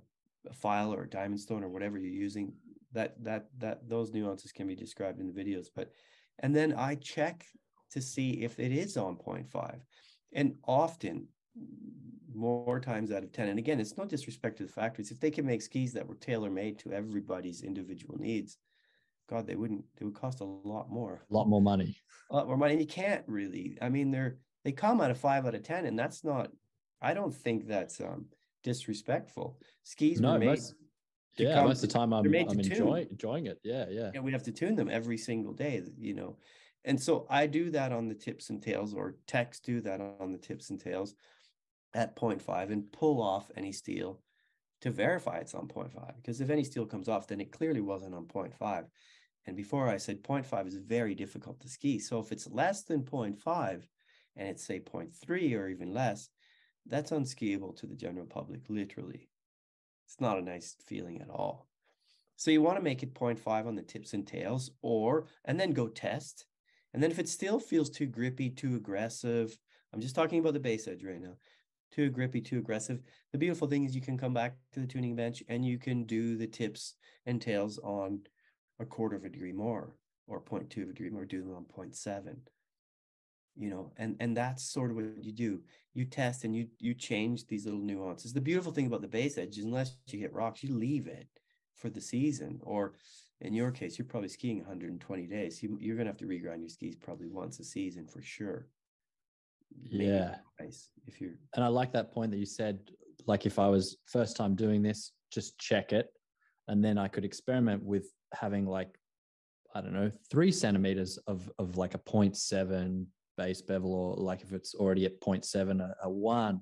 [0.49, 2.53] a file or a diamond stone or whatever you're using.
[2.93, 5.67] That that that those nuances can be described in the videos.
[5.75, 5.93] But
[6.41, 7.45] and then I check
[7.91, 9.81] to see if it is on 0.5.
[10.33, 11.29] And often
[12.39, 15.11] more times out of 10 and again it's no disrespect to the factories.
[15.11, 18.59] If they can make skis that were tailor made to everybody's individual needs
[19.29, 21.25] god they wouldn't they would cost a lot more.
[21.31, 21.97] A lot more money.
[22.31, 22.73] A lot more money.
[22.75, 25.87] And you can't really i mean they're they come out of 5 out of 10
[25.87, 26.51] and that's not
[27.03, 28.27] i don't think that's um
[28.65, 29.59] disrespectful.
[29.85, 30.75] Skis no, were made most,
[31.37, 33.59] yeah most of the time i'm, I'm enjoying, enjoying it.
[33.63, 34.11] Yeah yeah.
[34.15, 36.37] And we have to tune them every single day you know.
[36.85, 40.33] And so i do that on the tips and tails or techs do that on
[40.33, 41.15] the tips and tails
[41.95, 44.21] at 0.5 and pull off any steel
[44.81, 46.17] to verify it's on 0.5.
[46.17, 48.85] Because if any steel comes off, then it clearly wasn't on 0.5.
[49.47, 51.99] And before I said 0.5 is very difficult to ski.
[51.99, 53.83] So if it's less than 0.5
[54.37, 56.29] and it's say 0.3 or even less,
[56.87, 59.29] that's unskiable to the general public, literally.
[60.07, 61.67] It's not a nice feeling at all.
[62.37, 65.73] So you want to make it 0.5 on the tips and tails or, and then
[65.73, 66.47] go test.
[66.95, 69.59] And then if it still feels too grippy, too aggressive,
[69.93, 71.35] I'm just talking about the base edge right now
[71.91, 73.01] too grippy, too aggressive.
[73.33, 76.05] The beautiful thing is you can come back to the tuning bench and you can
[76.05, 76.95] do the tips
[77.27, 78.21] and tails on
[78.79, 79.95] a quarter of a degree more
[80.29, 82.37] or 0.2 of a degree more, do them on 0.7.
[83.57, 85.63] You know, and and that's sort of what you do.
[85.93, 88.33] You test and you you change these little nuances.
[88.33, 91.27] The beautiful thing about the base edge is unless you hit rocks, you leave it
[91.75, 92.61] for the season.
[92.63, 92.95] Or
[93.41, 95.61] in your case, you're probably skiing 120 days.
[95.61, 98.69] You, you're gonna have to regrind your skis probably once a season for sure
[99.91, 100.37] yeah.
[100.61, 102.79] nice if you're and i like that point that you said
[103.27, 106.09] like if i was first time doing this just check it.
[106.69, 108.99] And then i could experiment with having like
[109.75, 114.53] i don't know three centimeters of of like a 0.7 base bevel or like if
[114.53, 116.61] it's already at 0.7 a, a one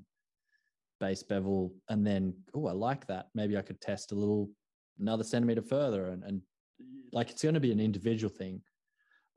[1.00, 1.74] base bevel.
[1.88, 3.28] And then oh i like that.
[3.34, 4.50] Maybe i could test a little
[4.98, 6.40] another centimeter further and, and
[7.12, 8.62] like it's going to be an individual thing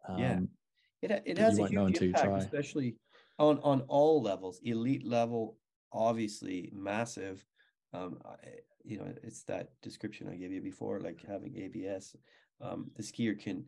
[0.08, 0.40] um, yeah
[1.02, 2.96] it, it has a huge impact especially
[3.40, 5.58] on on all levels elite level
[5.92, 7.46] obviously massive.
[7.94, 8.20] Um
[8.84, 12.16] you know it's that description i gave you before like having abs
[12.62, 13.66] um the skier can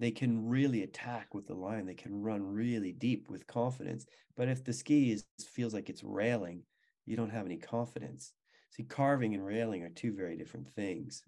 [0.00, 1.86] they can really attack with the line.
[1.86, 4.06] They can run really deep with confidence.
[4.36, 6.62] But if the ski is feels like it's railing
[7.06, 8.32] you don't have any confidence.
[8.70, 11.22] See carving and railing are two very different things.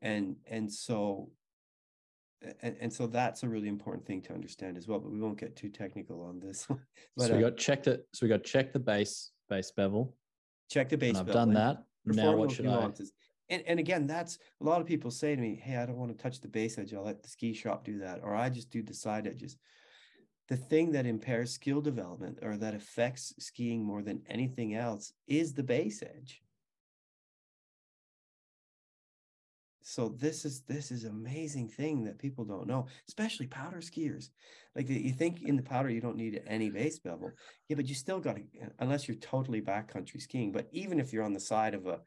[0.00, 1.30] And and so
[2.62, 5.38] and, and so that's a really important thing to understand as well but we won't
[5.38, 6.66] get too technical on this
[7.16, 10.14] but, so we uh, got check the so we got check the base base bevel.
[10.70, 11.84] Check the base and i've done that.
[12.04, 13.12] Now what should nuances.
[13.50, 15.96] i and, and again that's a lot of people say to me hey i don't
[15.96, 18.48] want to touch the base edge i'll let the ski shop do that or i
[18.48, 19.56] just do the side edges.
[20.48, 25.52] The thing that impairs skill development or that affects skiing more than anything else is
[25.52, 26.40] the base edge
[29.88, 34.30] So this is this is amazing thing that people don't know, especially powder skiers.
[34.74, 37.30] Like you think in the powder you don't need any base bevel,
[37.68, 40.50] yeah, but you still got to uh, unless you're totally backcountry skiing.
[40.50, 42.00] But even if you're on the side of a,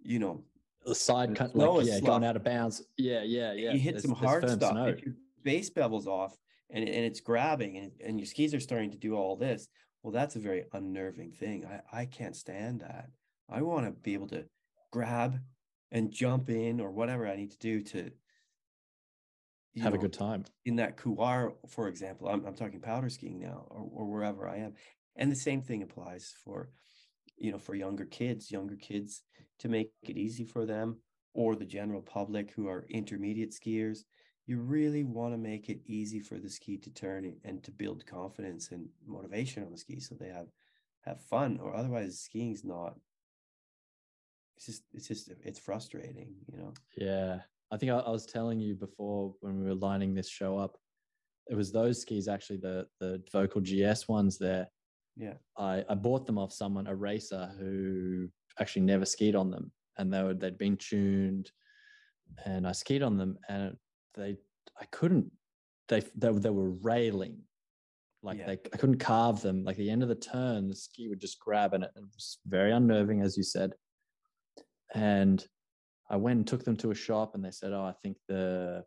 [0.00, 0.44] you know,
[0.84, 3.72] the side cut, like, yeah, going out of bounds, yeah, yeah, yeah.
[3.72, 4.70] You hit there's, some hard stuff.
[4.70, 4.86] Snow.
[4.86, 6.38] If your base bevel's off
[6.70, 9.66] and and it's grabbing and and your skis are starting to do all this,
[10.04, 11.66] well, that's a very unnerving thing.
[11.66, 13.08] I I can't stand that.
[13.50, 14.44] I want to be able to
[14.92, 15.40] grab
[15.96, 18.10] and jump in or whatever I need to do to
[19.80, 22.28] have know, a good time in that couloir, for example.
[22.28, 24.74] I'm, I'm talking powder skiing now or, or wherever I am.
[25.16, 26.68] And the same thing applies for,
[27.38, 29.22] you know, for younger kids, younger kids
[29.60, 30.98] to make it easy for them
[31.32, 34.00] or the general public who are intermediate skiers.
[34.46, 38.04] You really want to make it easy for the ski to turn and to build
[38.04, 40.48] confidence and motivation on the ski so they have
[41.06, 42.96] have fun or otherwise skiing's not
[44.56, 47.40] it's just it's just it's frustrating you know yeah
[47.70, 50.78] i think I, I, was telling you before when we were lining this show up
[51.48, 54.66] it was those skis actually the the Völkl gs ones there
[55.16, 59.70] yeah i i bought them off someone a racer who actually never skied on them
[59.98, 61.50] and they were they'd been tuned,
[62.44, 63.76] and I skied on them, and
[64.14, 64.36] they
[64.80, 65.30] I couldn't
[65.88, 67.38] they they, they were railing
[68.22, 68.46] like Yeah.
[68.46, 69.64] they I couldn't carve them.
[69.64, 72.38] Like the end of the turn, the ski would just grab and it, it was
[72.46, 73.72] very unnerving, as you said.
[74.94, 75.44] And
[76.08, 78.84] I went and took them to a shop and they said, Oh, I think the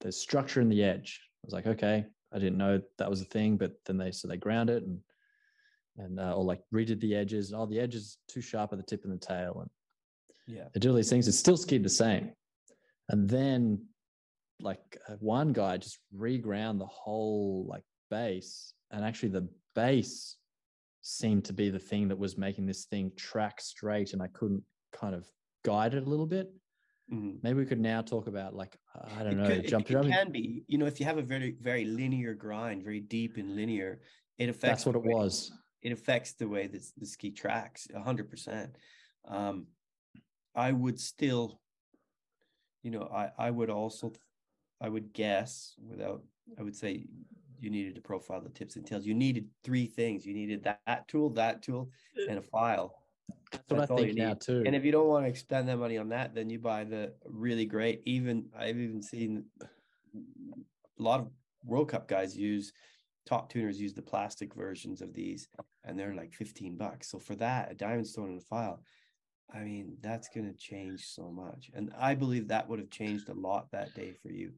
[0.00, 1.20] the structure in the edge.
[1.22, 4.28] I was like, okay, I didn't know that was a thing, but then they so
[4.28, 4.98] they ground it and
[5.98, 7.52] and uh, or like redid the edges.
[7.54, 9.70] Oh, the edge is too sharp at the tip and the tail, and
[10.46, 10.68] Yeah.
[10.72, 11.28] they did all these things.
[11.28, 12.32] It still skied the same.
[13.08, 13.86] And then
[14.60, 20.36] like uh, one guy just reground the whole like base, and actually the base
[21.02, 24.62] seemed to be the thing that was making this thing track straight, and I couldn't
[24.92, 25.26] kind of
[25.64, 26.52] guide it a little bit.
[27.12, 27.42] Mhm.
[27.42, 29.92] Maybe we could now talk about like I don't It know, could- it- jump it,
[29.92, 30.12] jumping.
[30.12, 33.56] can be, you know, if you have a very, very linear grind, very deep and
[33.56, 34.00] linear,
[34.38, 35.52] it affects That's what it way- was.
[35.82, 38.76] It affects the way that the ski tracks a hundred percent.
[39.24, 39.66] Um,
[40.54, 41.60] I would still,
[42.82, 44.12] you know, I, I would also,
[44.80, 46.22] I would guess without,
[46.58, 47.06] I would say
[47.58, 49.06] you needed to profile the tips and tails.
[49.06, 50.24] You needed three things.
[50.26, 51.90] You needed that, that tool, that tool,
[52.28, 53.01] and a file.
[53.52, 54.62] That's what That's I think now too.
[54.66, 57.14] And if you don't want to spend that money on that, then you buy the
[57.26, 58.02] really great.
[58.04, 59.44] Even I've even seen
[60.14, 61.28] a lot of
[61.64, 62.72] World Cup guys use
[63.24, 65.48] top tuners use the plastic versions of these,
[65.84, 67.10] and they're like 15 bucks.
[67.10, 68.82] So for that, a diamond stone and a file,
[69.52, 71.70] I mean, that's going to change so much.
[71.74, 74.52] And I believe that would have changed a lot that day for you.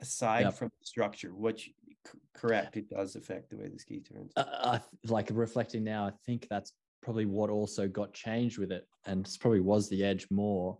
[0.00, 0.54] Aside Yep.
[0.54, 1.72] from the structure, which
[2.06, 4.32] c- correct, it does affect the way the ski turns.
[4.36, 8.86] uh, I like reflecting now, I think that's probably what also got changed with it,
[9.06, 10.78] and probably was the edge more,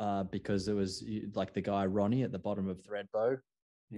[0.00, 3.38] uh, because it was like the guy Ronnie at the bottom of Thredbo,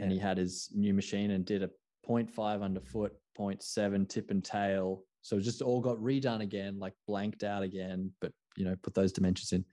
[0.02, 1.70] and he had his new machine and did a
[2.08, 5.02] 0.5 underfoot, 0.7 tip and tail.
[5.22, 8.94] So it just all got redone again, like blanked out again, but you know, put
[8.94, 9.64] those dimensions in.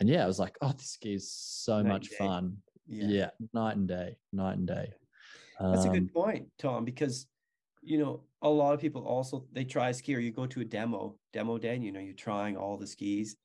[0.00, 2.56] And yeah, I was like, oh, this ski is so Night much fun.
[2.86, 3.30] Yeah.
[3.54, 4.92] night and day, night and day.
[5.60, 7.26] That's a Um, good point, Tom, because
[7.84, 10.60] you know a lot of people also they try a ski or you go to
[10.60, 13.36] a demo demo day and you know you're trying all the skis.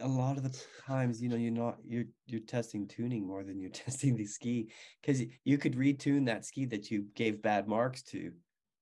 [0.00, 3.60] A lot of the times, you know, you're not you're you're testing tuning more than
[3.60, 4.70] you're testing the ski
[5.00, 8.32] because you could retune that ski that you gave bad marks to,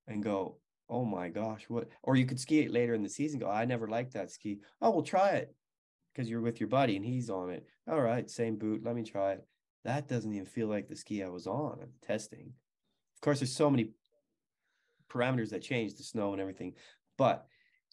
[0.07, 0.57] and go,
[0.89, 1.87] oh my gosh, what?
[2.03, 3.39] Or you could ski it later in the season.
[3.39, 4.59] Go, I never liked that ski.
[4.81, 5.53] Oh, we'll try it
[6.13, 7.65] because you're with your buddy and he's on it.
[7.89, 8.83] All right, same boot.
[8.83, 9.45] Let me try it.
[9.85, 12.53] That doesn't even feel like the ski I was on at the testing.
[13.15, 13.91] Of course, there's so many
[15.09, 16.73] parameters that change the snow and everything,
[17.17, 17.45] but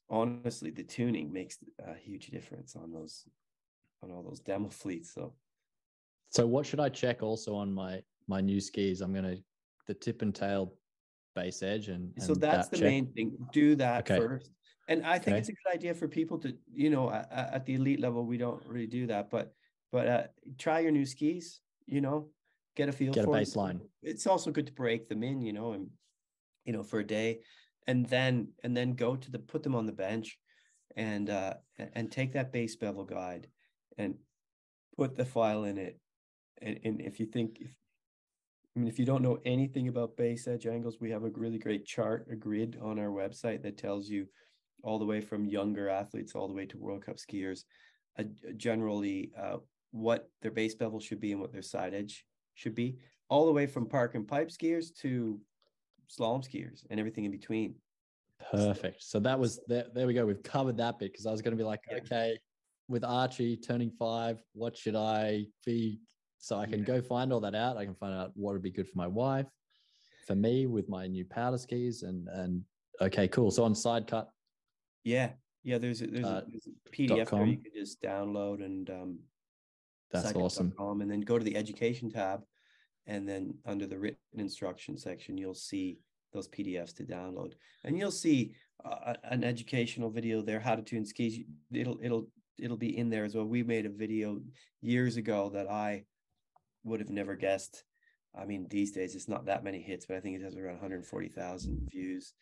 [0.08, 3.24] honestly, the tuning makes a huge difference on those
[4.02, 5.12] on all those demo fleets.
[5.14, 5.34] So
[6.30, 9.00] So what should I check also on my my new skis?
[9.00, 9.36] I'm gonna
[9.86, 10.74] the tip and tail
[11.34, 12.88] base edge and, so that's that the check.
[12.88, 13.36] main thing.
[13.52, 14.16] Do that Okay.
[14.16, 14.50] first.
[14.88, 15.40] And I think Okay.
[15.40, 18.38] it's a good idea for people to, you know, at, at the elite level, we
[18.38, 19.52] don't really do that, but
[19.92, 20.22] but uh,
[20.58, 21.60] try your new skis.
[21.86, 22.30] You know,
[22.76, 23.48] get a feel Get a for it.
[23.48, 23.80] baseline.
[24.02, 25.88] It's also good to break them in, you know, and
[26.66, 27.40] you know for a day,
[27.86, 30.38] and then and then go to the put them on the bench,
[30.96, 31.54] and uh
[31.94, 33.48] and take that base bevel guide,
[33.96, 34.14] and
[34.96, 35.98] put the file in it,
[36.60, 37.74] and, and if you think if
[38.76, 41.58] I mean, if you don't know anything about base edge angles, we have a really
[41.58, 44.26] great chart, a grid on our website that tells you
[44.82, 47.64] all the way from younger athletes all the way to World Cup skiers,
[48.18, 48.24] uh,
[48.56, 49.56] generally uh,
[49.92, 52.98] what their base bevel should be and what their side edge should be,
[53.30, 55.40] all the way from park and pipe skiers to
[56.08, 57.74] slalom skiers and everything in between.
[58.50, 59.02] Perfect.
[59.02, 59.86] So that was there.
[59.94, 60.26] There we go.
[60.26, 61.98] We've covered that bit because I was going to be like, Yeah.
[61.98, 62.38] okay,
[62.88, 66.00] with Archie turning five, what should I be?
[66.38, 66.84] So I can Yeah.
[66.86, 67.76] go find all that out.
[67.76, 69.46] I can find out what would be good for my wife,
[70.26, 72.62] for me with my new powder skis, and and
[73.00, 73.50] okay, cool.
[73.50, 74.30] So on side cut,
[75.04, 75.78] Yeah, yeah.
[75.78, 79.18] There's a, there's, Uh, a, there's a PDF there you can just download and um,
[80.10, 80.72] that's awesome.
[80.78, 82.44] and then go to the education tab
[83.06, 85.98] and then under the written instruction section you'll see
[86.32, 87.52] those pdfs to download.
[87.84, 91.40] And you'll see uh, an educational video there how to tune skis.
[91.72, 93.46] It'll it'll it'll be in there as well.
[93.46, 94.40] We made a video
[94.82, 96.04] years ago that i
[96.84, 97.84] would have never guessed.
[98.38, 100.80] I mean these days it's not that many hits but i think it has around
[100.80, 102.34] 140000 views.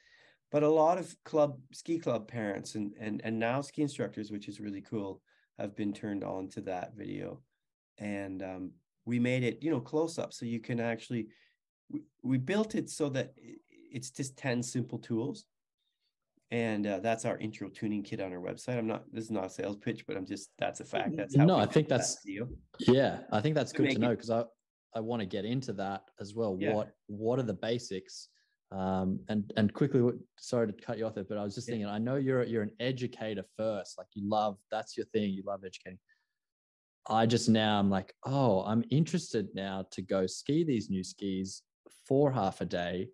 [0.50, 4.48] But a lot of club ski club parents and and and now ski instructors which
[4.48, 5.22] is really cool
[5.58, 7.40] have been turned on to that video.
[7.98, 8.72] And um,
[9.06, 11.28] we made it you know close up so you can actually
[11.90, 13.34] we, we built it so that
[13.92, 15.44] it's just 10 simple tools
[16.50, 19.44] and uh, that's our intro tuning kit on our website i'm not this is not
[19.46, 21.96] a sales pitch but i'm just that's a fact that's how No, I think that
[21.98, 22.48] that's- video.
[22.80, 24.44] Yeah, I think that's To good to know because I
[24.96, 26.56] I want to get into that as well.
[26.60, 26.72] Yeah.
[26.74, 28.28] What what are the basics?
[28.70, 30.00] Um, and and quickly,
[30.38, 32.62] sorry to cut you off there, but I was just thinking, I know you're you're
[32.62, 35.98] an educator first, like you love that's your thing, you love educating.
[37.06, 41.62] I just now I'm like, oh, I'm interested now to go ski these new skis
[42.06, 43.08] for half a day,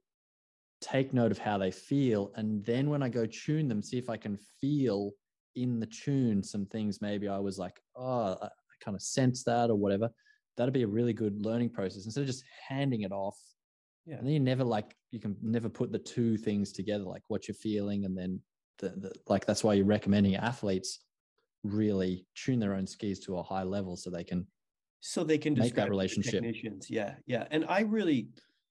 [0.80, 4.08] take note of how they feel, and then when I go tune them, see if
[4.08, 5.12] I can feel
[5.56, 9.42] in the tune some things maybe I was like, oh, I, I kind of sense
[9.44, 10.08] that or whatever.
[10.56, 13.38] That'd be a really good learning process instead of just handing it off.
[14.06, 14.16] Yeah.
[14.16, 17.48] And then you never like you can never put the two things together, like what
[17.48, 18.40] you're feeling, and then
[18.78, 21.00] the, the like that's why you're recommending athletes
[21.62, 24.46] really tune their own skis to a high level so they can
[25.00, 26.32] so they can make that describe it to relationship.
[26.32, 28.28] technicians yeah yeah and i really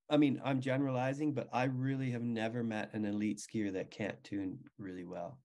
[0.10, 4.22] i mean i'm generalizing but i really have never met an elite skier that can't
[4.24, 5.40] tune really well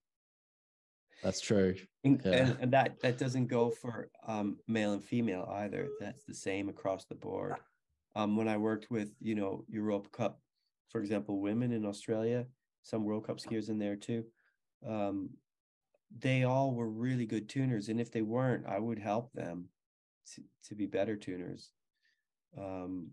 [1.23, 1.75] That's true.
[2.03, 2.33] and, Yeah.
[2.33, 6.69] and, and that that doesn't go for um male and female either that's the same
[6.69, 7.55] across the board
[8.15, 10.39] um when i worked with you know Europa Cup
[10.89, 12.45] for example women in australia
[12.83, 14.23] some world cup skiers in there too
[14.87, 15.29] um
[16.19, 19.65] they all were really good tuners and if they weren't i would help them
[20.33, 21.71] to, to be better tuners
[22.57, 23.09] um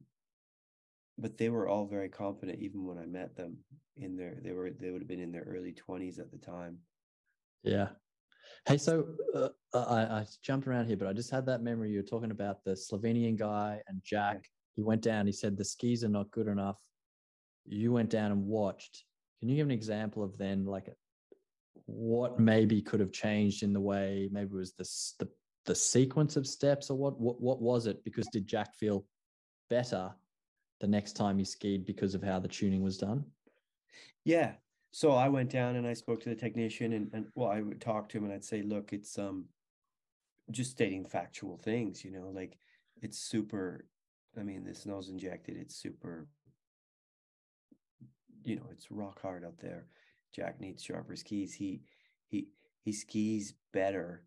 [1.18, 3.56] but they were all very confident even when i met them
[3.96, 6.78] in their they were they would have been in their early 20s at the time
[7.62, 7.88] Yeah.
[8.66, 11.90] Hey, so uh, I, I jumped around here, but I just had that memory.
[11.90, 14.44] You were talking about the Slovenian guy and Jack.
[14.74, 15.26] He went down.
[15.26, 16.76] He said the skis are not good enough.
[17.64, 19.04] You went down and watched.
[19.40, 20.88] Can you give an example of then, like,
[21.92, 24.28] what maybe could have changed in the way?
[24.32, 24.88] Maybe it was the
[25.24, 25.30] the
[25.66, 27.20] the sequence of steps, or what?
[27.20, 28.02] What what was it?
[28.04, 29.04] Because did Jack feel
[29.70, 30.12] better
[30.80, 33.24] the next time he skied because of how the tuning was done?
[34.24, 34.52] Yeah.
[34.92, 37.80] So I went down and I spoke to the technician and, and well, I would
[37.80, 39.46] talk to him and I'd say, look, it's um
[40.50, 42.58] just stating factual things, you know, like
[43.00, 43.86] it's super,
[44.38, 46.26] I mean, this nose injected, it's super,
[48.44, 49.86] you know, it's rock hard out there.
[50.34, 51.54] Jack needs sharper skis.
[51.54, 51.82] He
[52.28, 52.48] he
[52.84, 54.24] he skis better.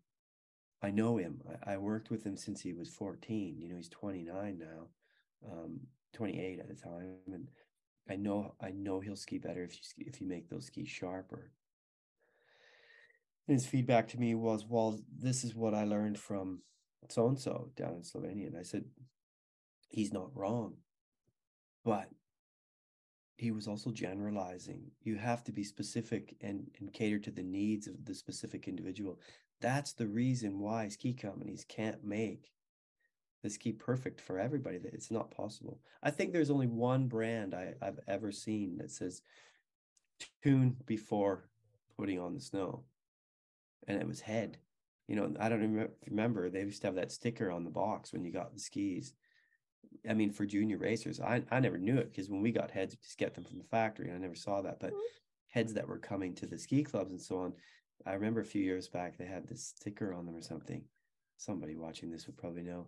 [0.82, 1.42] I know him.
[1.66, 3.56] I, I worked with him since he was 14.
[3.58, 5.80] You know, he's 29 now, um,
[6.12, 7.16] 28 at the time.
[7.26, 7.48] And
[8.08, 11.50] I know I know he'll ski better if you if you make those skis sharper.
[13.48, 16.62] And his feedback to me was, "Well, this is what I learned from
[17.08, 18.84] so and so down in Slovenia." And I said,
[19.88, 20.76] "He's not wrong,
[21.84, 22.10] but
[23.36, 24.90] he was also generalizing.
[25.02, 29.20] You have to be specific and and cater to the needs of the specific individual.
[29.60, 32.50] That's the reason why ski companies can't make
[33.46, 37.54] the ski perfect for everybody that it's not possible i think there's only one brand
[37.54, 39.22] I, i've ever seen that says
[40.42, 41.48] tune before
[41.96, 42.82] putting on the snow
[43.86, 44.58] and it was head
[45.06, 48.12] you know i don't remem- remember they used to have that sticker on the box
[48.12, 49.14] when you got the skis
[50.08, 52.94] i mean for junior racers i, I never knew it because when we got heads
[52.94, 54.92] we just get them from the factory i never saw that but
[55.48, 57.52] heads that were coming to the ski clubs and so on
[58.06, 60.84] i remember a few years back they had this sticker on them or something
[61.38, 62.86] somebody watching this would probably know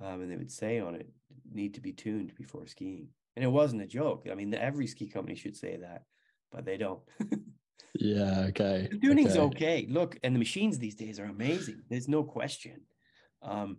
[0.00, 1.08] um, and they would say on it
[1.52, 5.08] need to be tuned before skiing and it wasn't a joke i mean every ski
[5.08, 6.04] company should say that
[6.50, 7.00] but they don't
[7.94, 8.46] Yeah.
[8.48, 8.88] Okay.
[8.90, 9.86] the tuning's okay.
[9.88, 12.82] look and the machines these days are amazing there's no question
[13.42, 13.78] um,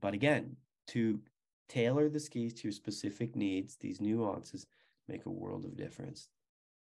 [0.00, 0.56] but again
[0.88, 1.20] to
[1.68, 4.66] tailor the skis to your specific needs these nuances
[5.08, 6.28] make a world of difference.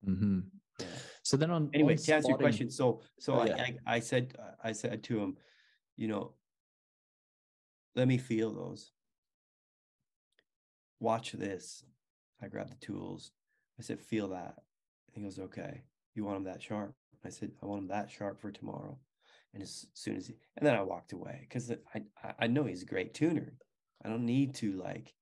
[0.05, 0.39] Hmm
[0.79, 0.87] yeah.
[1.23, 3.55] So then on anyway on to answer your question so so Oh, I, yeah.
[3.55, 5.37] I i said i said to him
[5.95, 6.33] you know
[7.95, 8.91] let me feel those.
[10.99, 11.83] Watch this.
[12.41, 13.31] I grabbed the tools.
[13.79, 14.55] I said feel that.
[15.11, 15.81] He goes okay.
[16.15, 16.93] You want them that sharp?
[17.23, 18.97] I said i want them that sharp for tomorrow.
[19.53, 22.01] And as soon as he and then i walked away because I
[22.39, 23.53] i know he's a great tuner
[24.03, 25.13] i don't need to like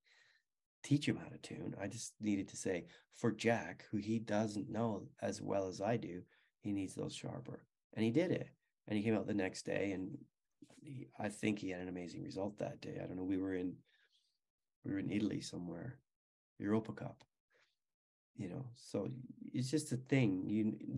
[0.81, 1.75] teach him how to tune.
[1.81, 5.97] I just needed to say for jack who he doesn't know as well as i
[5.97, 6.21] do
[6.61, 7.63] he needs those sharper.
[7.93, 8.49] And he did it.
[8.87, 10.17] And he came out the next day and
[10.81, 12.99] he, i think he had an amazing result that day.
[13.01, 13.23] I don't know.
[13.23, 13.75] We were in
[14.85, 15.99] we were in italy somewhere
[16.59, 17.23] europa cup
[18.39, 18.65] you know?
[18.75, 19.09] So
[19.53, 20.45] it's just a thing.
[20.47, 20.95] You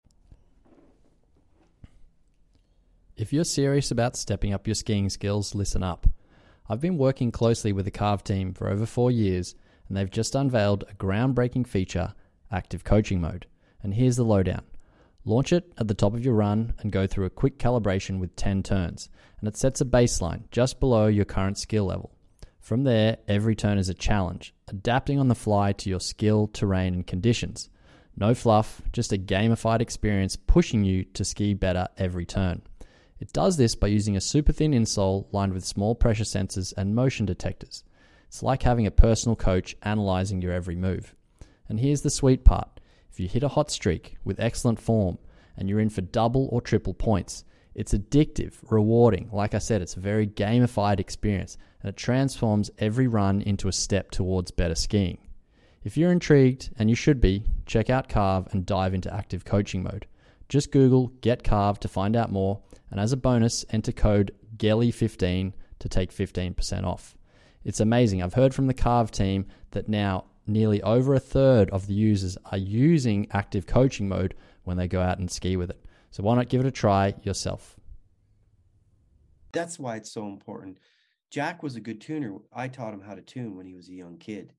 [3.18, 6.08] If you're serious about stepping up your skiing skills, listen up.
[6.70, 9.56] I've been working closely with the Carv team for over four years,
[9.88, 12.14] and they've just unveiled a groundbreaking feature,
[12.52, 13.46] Active Coaching Mode.
[13.84, 14.64] And here's the lowdown
[15.24, 18.36] launch it at the top of your run and go through a quick calibration with
[18.36, 19.10] 10 turns,
[19.40, 22.12] and it sets a baseline just below your current skill level.
[22.60, 26.94] From there, every turn is a challenge, adapting on the fly to your skill, terrain,
[26.94, 27.70] and conditions.
[28.16, 32.62] No fluff, just a gamified experience pushing you to ski better every turn.
[33.22, 36.96] It does this by using a super thin insole lined with small pressure sensors and
[36.96, 37.84] motion detectors.
[38.28, 41.14] It's like having a personal coach analyzing your every move.
[41.70, 42.80] And here's the sweet part
[43.12, 45.20] If you hit a hot streak with excellent form
[45.56, 47.44] and you're in for double or triple points,
[47.76, 49.30] it's addictive, rewarding.
[49.32, 53.72] Like I said, it's a very gamified experience and it transforms every run into a
[53.72, 55.20] step towards better skiing.
[55.84, 59.84] If you're intrigued, and you should be, check out Carv and dive into active coaching
[59.84, 60.08] mode.
[60.50, 62.62] Just Google Get Carv to find out more,
[62.92, 67.18] and as a bonus, enter code GELLIE15 to take 15% off.
[67.64, 68.22] It's amazing.
[68.22, 72.38] I've heard from the Carv team that now nearly over a third of the users
[72.52, 75.84] are using active coaching mode when they go out and ski with it.
[76.12, 77.80] So why not give it a try yourself?
[79.54, 80.78] That's why it's so important.
[81.30, 82.38] Jack was a good tuner.
[82.54, 84.54] I taught him how to tune when he was a young kid.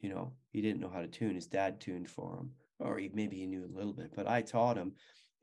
[0.00, 1.34] You know, he didn't know how to tune.
[1.34, 4.42] His dad tuned for him, or he, maybe he knew a little bit, but I
[4.42, 4.92] taught him.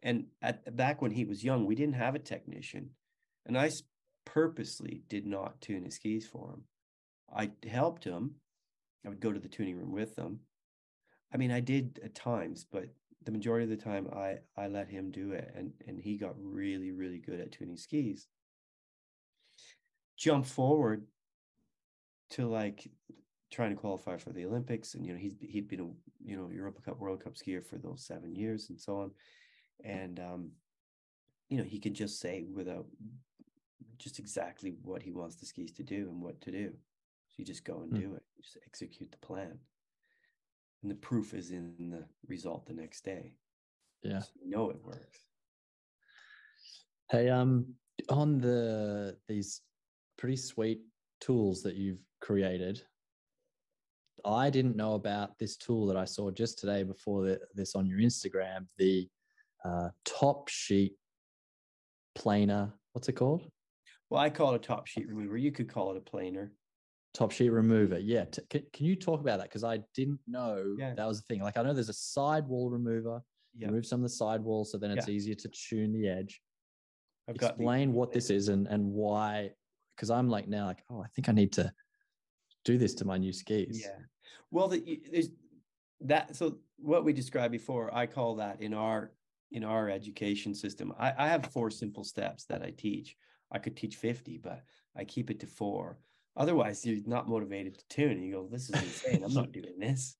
[0.04, 2.89] And at back when he was young, we didn't have a technician,
[3.45, 3.70] and I
[4.26, 6.64] purposely did not tune his skis for him.
[7.36, 8.36] I helped him.
[9.06, 10.39] I would go to the tuning room with them.
[11.34, 12.86] I mean, I did at times, but
[13.24, 16.34] the majority of the time I I let him do it and and he got
[16.38, 18.28] really really good at tuning skis.
[20.18, 21.06] Jump forward
[22.32, 22.89] to like
[23.52, 25.89] trying to qualify for the Olympics and you know he's he'd been a
[26.24, 29.12] you know Europa Cup World Cup skier for those 7 years and so on
[29.84, 30.52] and um
[31.50, 32.86] you know he can just say without
[33.98, 36.72] just exactly what he wants the skis to do and what to do
[37.28, 38.00] so you just go and mm.
[38.02, 39.58] do it just execute the plan
[40.82, 43.36] and the proof is in the result the next day.
[44.04, 45.20] Yeah, so you know it works.
[47.10, 47.68] Hey, um,
[48.10, 49.62] on the these
[50.18, 50.82] pretty sweet
[51.20, 52.82] tools that you've created,
[54.26, 57.86] I didn't know about this tool that I saw just today before the, this on
[57.86, 58.66] your Instagram.
[58.78, 59.08] The
[59.66, 60.93] uh, top sheet
[62.16, 62.74] planer.
[62.93, 63.49] What's it called?
[64.09, 65.38] Well, I call it a top sheet remover.
[65.38, 66.51] You could call it a planer
[67.14, 70.76] top sheet remover yeah T- can, can you talk about that because i didn't know
[70.78, 70.93] yeah.
[70.93, 73.22] that was the thing like i know there's a sidewall remover
[73.57, 73.68] yeah.
[73.68, 75.14] remove some of the sidewall so then it's yeah.
[75.14, 76.41] easier to tune the edge
[77.28, 79.51] I've explain what this is and and why
[79.95, 81.72] because i'm like now like oh i think i need to
[82.64, 83.99] do this to my new skis yeah
[84.49, 85.30] well the, there's
[86.01, 89.12] that so what we described before i call that in our
[89.52, 93.16] in our education system I, I have four simple steps that i teach
[93.52, 94.62] i could teach 50 but
[94.95, 95.99] i keep it to four
[96.38, 98.22] Otherwise, you're not motivated to tune.
[98.22, 99.24] You go, this is insane.
[99.24, 100.16] I'm not doing this.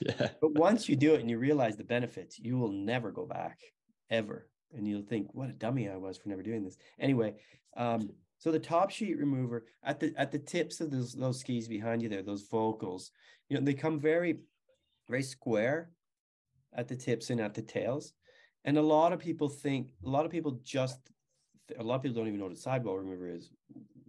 [0.00, 0.28] Yeah.
[0.40, 3.60] But once you do it and you realize the benefits, you will never go back
[4.10, 4.48] ever.
[4.72, 6.76] And you'll think, what a dummy I was for never doing this.
[6.98, 7.34] Anyway,
[7.76, 11.68] um, so the top sheet remover at the at the tips of those those skis
[11.68, 13.10] behind you there, those Völkls,
[13.48, 14.40] you know, they come very,
[15.08, 15.90] very square
[16.76, 18.12] at the tips and at the tails.
[18.64, 20.98] And a lot of people think, a lot of people just,
[21.78, 23.50] a lot of people don't even know what a sidewall remover is,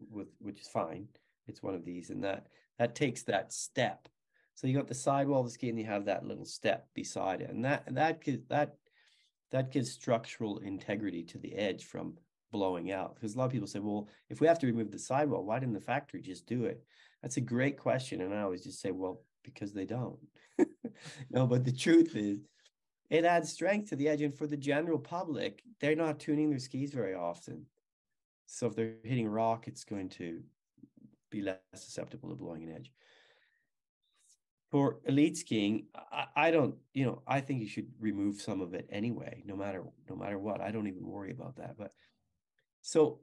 [0.10, 1.08] with which is fine.
[1.47, 2.47] It's one of these and that
[2.80, 4.08] that takes that step.
[4.56, 7.41] So you got the sidewall of the ski and you have that little step beside
[7.41, 8.76] it and that that that
[9.51, 12.16] that gives structural integrity to the edge from
[12.51, 14.99] blowing out because a lot of people say well if we have to remove the
[14.99, 16.84] sidewall why didn't the factory just do it?
[17.22, 20.18] That's a great question and i always just say well because they don't.
[21.30, 22.39] No but the truth is
[23.10, 26.60] it adds strength to the edge and for the general public they're not tuning their
[26.60, 27.66] skis very often
[28.45, 30.41] so if they're hitting rock it's going to
[31.36, 32.91] be less susceptible to blowing an edge.
[34.72, 38.74] For elite skiing, I, I don't, you know, I think you should remove some of
[38.74, 40.62] it anyway, no matter no matter what.
[40.62, 41.78] I don't even worry about that.
[41.78, 41.91] But
[42.82, 43.20] so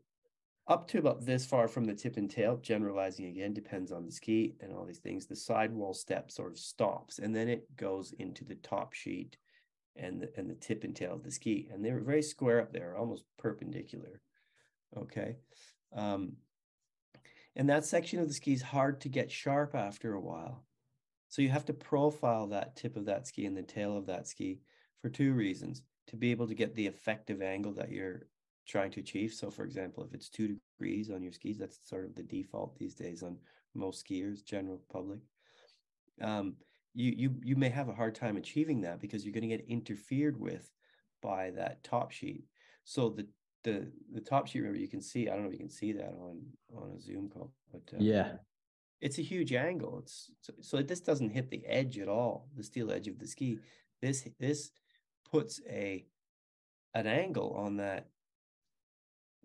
[0.69, 4.13] up to about this far from the tip and tail, generalizing again, depends on the
[4.13, 5.27] ski and all these things.
[5.27, 9.37] The sidewall step sort of stops and then it goes into the top sheet
[9.97, 11.69] and the, and the tip and tail of the ski.
[11.73, 14.21] And they're very square up there, almost perpendicular.
[14.97, 15.37] Okay.
[15.95, 16.37] Um,
[17.55, 20.65] and that section of the ski is hard to get sharp after a while.
[21.29, 24.27] So you have to profile that tip of that ski and the tail of that
[24.27, 24.61] ski
[25.01, 28.27] for two reasons to be able to get the effective angle that you're
[28.67, 29.33] trying to achieve.
[29.33, 32.79] So, for example, if it's two degrees on your skis, that's sort of the default
[32.79, 33.39] these days on
[33.75, 35.21] most skiers, general public.
[36.21, 36.57] Um,
[36.95, 39.67] you you you may have a hard time achieving that because you're going to get
[39.69, 40.71] interfered with
[41.23, 42.45] by that top sheet.
[42.85, 43.27] So the
[43.65, 45.93] the the top sheet remover you can see i don't know if you can see
[45.93, 46.41] that on
[46.77, 48.33] on a zoom call but uh, yeah.
[49.01, 50.01] it's a huge angle.
[50.01, 53.27] It's so, so this doesn't hit the edge at all the steel edge of the
[53.27, 53.59] ski.
[54.01, 54.71] This this
[55.31, 56.05] puts a
[56.95, 58.09] an angle on that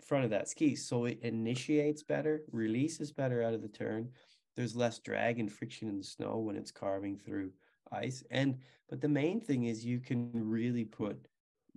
[0.06, 4.10] front of that ski so it initiates better releases better out of the turn
[4.58, 7.51] there's less drag and friction in the snow when it's carving through
[7.93, 8.58] ice and
[8.89, 11.28] but the main thing is you can really put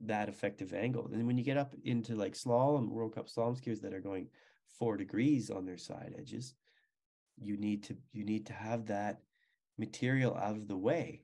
[0.03, 1.11] that effective angle.
[1.13, 4.29] And when you get up into like slalom, World Cup slalom skiers that are going
[4.79, 6.55] four degrees on their side edges,
[7.37, 9.21] you need to you need to have that
[9.79, 11.23] material out of the way.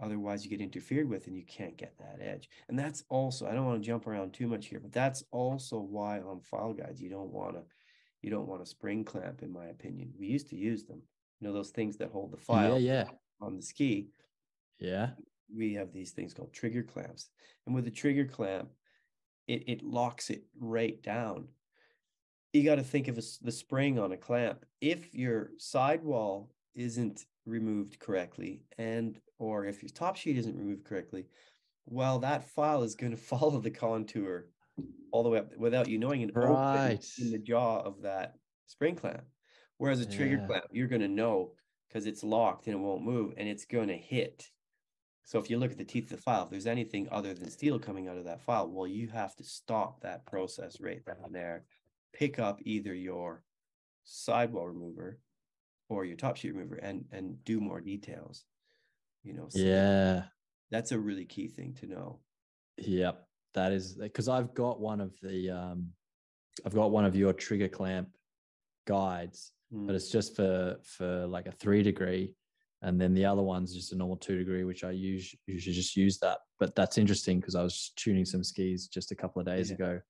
[0.00, 2.48] Otherwise, you get interfered with and you can't get that edge.
[2.68, 5.78] And that's also, I don't want to jump around too much here, but that's also
[5.78, 7.62] why on file guides, you don't want to,
[8.22, 10.12] you don't want a spring clamp, in my opinion.
[10.18, 11.02] We used to use them,
[11.40, 13.10] you know, those things that hold the file Yeah, yeah,
[13.40, 14.08] on the ski.
[14.78, 15.10] yeah.
[15.54, 17.28] We have these things called trigger clamps.
[17.66, 18.68] And with a trigger clamp,
[19.48, 21.48] it, it locks it right down.
[22.52, 24.64] You got to think of a the spring on a clamp.
[24.80, 31.26] If your sidewall isn't removed correctly and or if your top sheet isn't removed correctly
[31.86, 34.46] well that file is going to follow the contour
[35.12, 37.04] all the way up without you knowing and open Right.
[37.18, 38.34] in the jaw of that
[38.66, 39.24] spring clamp
[39.78, 40.46] whereas a trigger Yeah.
[40.46, 41.54] clamp you're going to know
[41.88, 44.50] because it's locked and it won't move and it's going to hit
[45.24, 47.50] so if you look at the teeth of the file if there's anything other than
[47.50, 51.32] steel coming out of that file well you have to stop that process right down
[51.32, 51.64] there
[52.12, 53.42] pick up either your
[54.04, 55.18] sidewall remover
[55.88, 58.44] or your top sheet remover and and do more details
[59.24, 60.24] you know so Yeah.
[60.70, 62.20] that's a really key thing to know
[62.78, 63.26] Yep.
[63.54, 65.88] That is because I've got one of the um
[66.64, 68.08] I've got one of your trigger clamp
[68.86, 72.34] guides, but Mm, it's just for for like a three degree.
[72.82, 75.96] And then the other one's just a normal two degree, which I use usually just
[75.96, 76.38] use that.
[76.58, 79.74] But that's interesting because I was tuning some skis just a couple of days Yeah.
[79.74, 80.00] ago.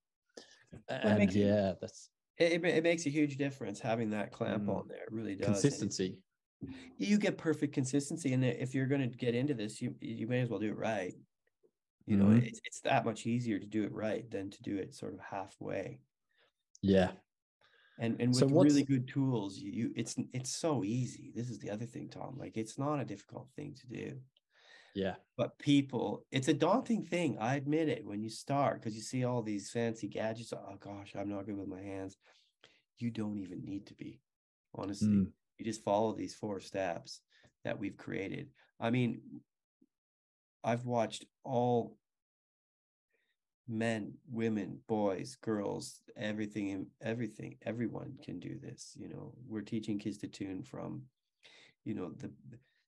[0.89, 4.77] And yeah, that's it, it, makes a huge difference having that clamp Mm.
[4.79, 6.19] on there it really does and consistency.
[6.97, 10.41] you get perfect consistency and if you're going to get into this you you may
[10.41, 11.15] as well do it right
[12.11, 12.43] you know Mhm.
[12.47, 15.21] it's, it's that much easier to do it right than to do it sort of
[15.21, 16.01] halfway
[16.83, 17.13] Yeah.
[17.99, 21.59] and and with So really good tools you, you it's it's so easy this is
[21.61, 24.21] the other thing tom like it's not a difficult thing to do
[24.95, 25.17] Yeah.
[25.37, 29.25] but people it's a daunting thing i admit it when you start because you see
[29.25, 32.17] all these fancy gadgets oh gosh i'm not good with my hands
[32.99, 34.21] you don't even need to be
[34.75, 35.33] honestly Mm.
[35.59, 37.23] you just follow these four steps
[37.65, 38.51] that we've created
[38.81, 39.43] i mean
[40.65, 41.97] i've watched all
[43.69, 49.33] men women boys girls everything everything everyone can do this you know.
[49.49, 51.03] We're teaching kids to tune from
[51.85, 52.31] you know the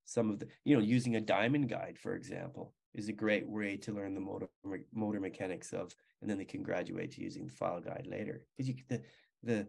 [0.04, 3.76] some of the you know using a diamond guide for example is a great way
[3.76, 4.48] to learn the motor
[4.92, 8.44] motor mechanics of and then they can graduate to using the file guide later.
[8.56, 9.02] Because you the
[9.42, 9.66] the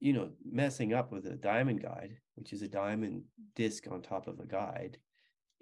[0.00, 3.22] you know messing up with a diamond guide which is a diamond
[3.56, 4.98] disc on top of a guide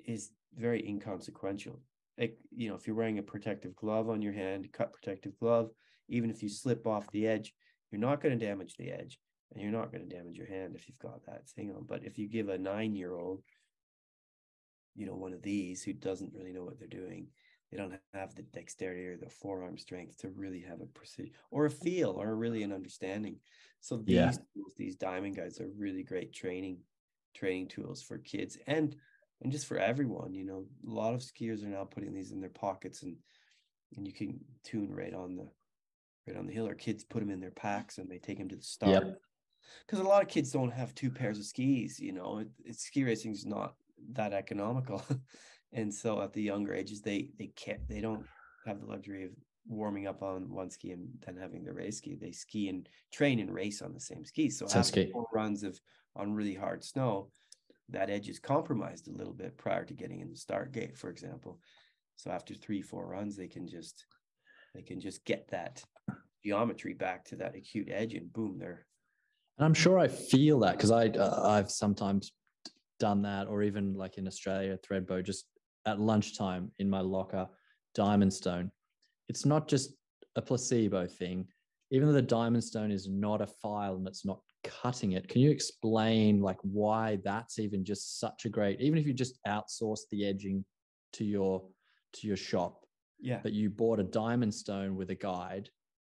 [0.05, 1.81] is very inconsequential.
[2.19, 5.71] Like you know if you're wearing a protective glove on your hand cut protective glove
[6.09, 7.55] even if you slip off the edge
[7.91, 9.19] you're not going to damage the edge
[9.53, 11.85] and you're not going to damage your hand if you've got that thing on.
[11.89, 13.43] But if you give a nine year old
[14.97, 17.27] you know one of these who doesn't really know what they're doing
[17.71, 21.67] they don't have the dexterity or the forearm strength to really have a precision or
[21.67, 23.37] a feel or really an understanding.
[23.79, 24.43] So these Yeah.
[24.55, 26.79] tools, these diamond guides are really great training
[27.33, 28.59] training tools for kids.
[28.67, 28.97] And
[29.43, 32.41] and just for everyone you know a lot of skiers are now putting these in
[32.41, 33.17] their pockets and
[33.97, 35.49] and you can tune right on the
[36.27, 38.49] right on the hill or kids put them in their packs and they take them
[38.49, 39.05] to the start.
[39.87, 42.85] Because a lot of kids don't have two pairs of skis you know it, it's
[42.85, 43.75] ski racing is not
[44.13, 45.03] that economical.
[45.73, 48.27] And so at the younger ages they they can't they don't
[48.67, 49.31] have the luxury of
[49.69, 52.17] warming up on one ski and then having the race ski.
[52.21, 55.11] They ski and train and race on the same skis so after ski.
[55.13, 55.81] four runs of
[56.17, 57.31] on really hard snow
[57.91, 61.11] that edge is compromised a little bit prior to getting in the start gate for
[61.11, 61.61] example
[62.17, 64.07] so after three four runs they can just
[64.75, 65.83] they can just get that
[66.45, 68.87] geometry back to that acute edge and boom they're
[69.59, 72.33] And I'm sure I feel that because I uh, I've sometimes
[73.01, 75.47] done that, or even like in Australia, Thredbo, just
[75.87, 77.49] at lunchtime in my locker,
[77.95, 78.71] Diamond Stone.
[79.29, 79.95] It's not just
[80.37, 81.47] a placebo thing.
[81.91, 85.41] Even though the Diamond Stone is not a file and it's not cutting it, can
[85.41, 88.81] you explain like why that's even just such a great?
[88.81, 90.65] Even if you just outsource the edging
[91.15, 91.63] to your
[92.13, 92.85] to your shop,
[93.21, 95.69] yeah but you bought a diamond stone with a guide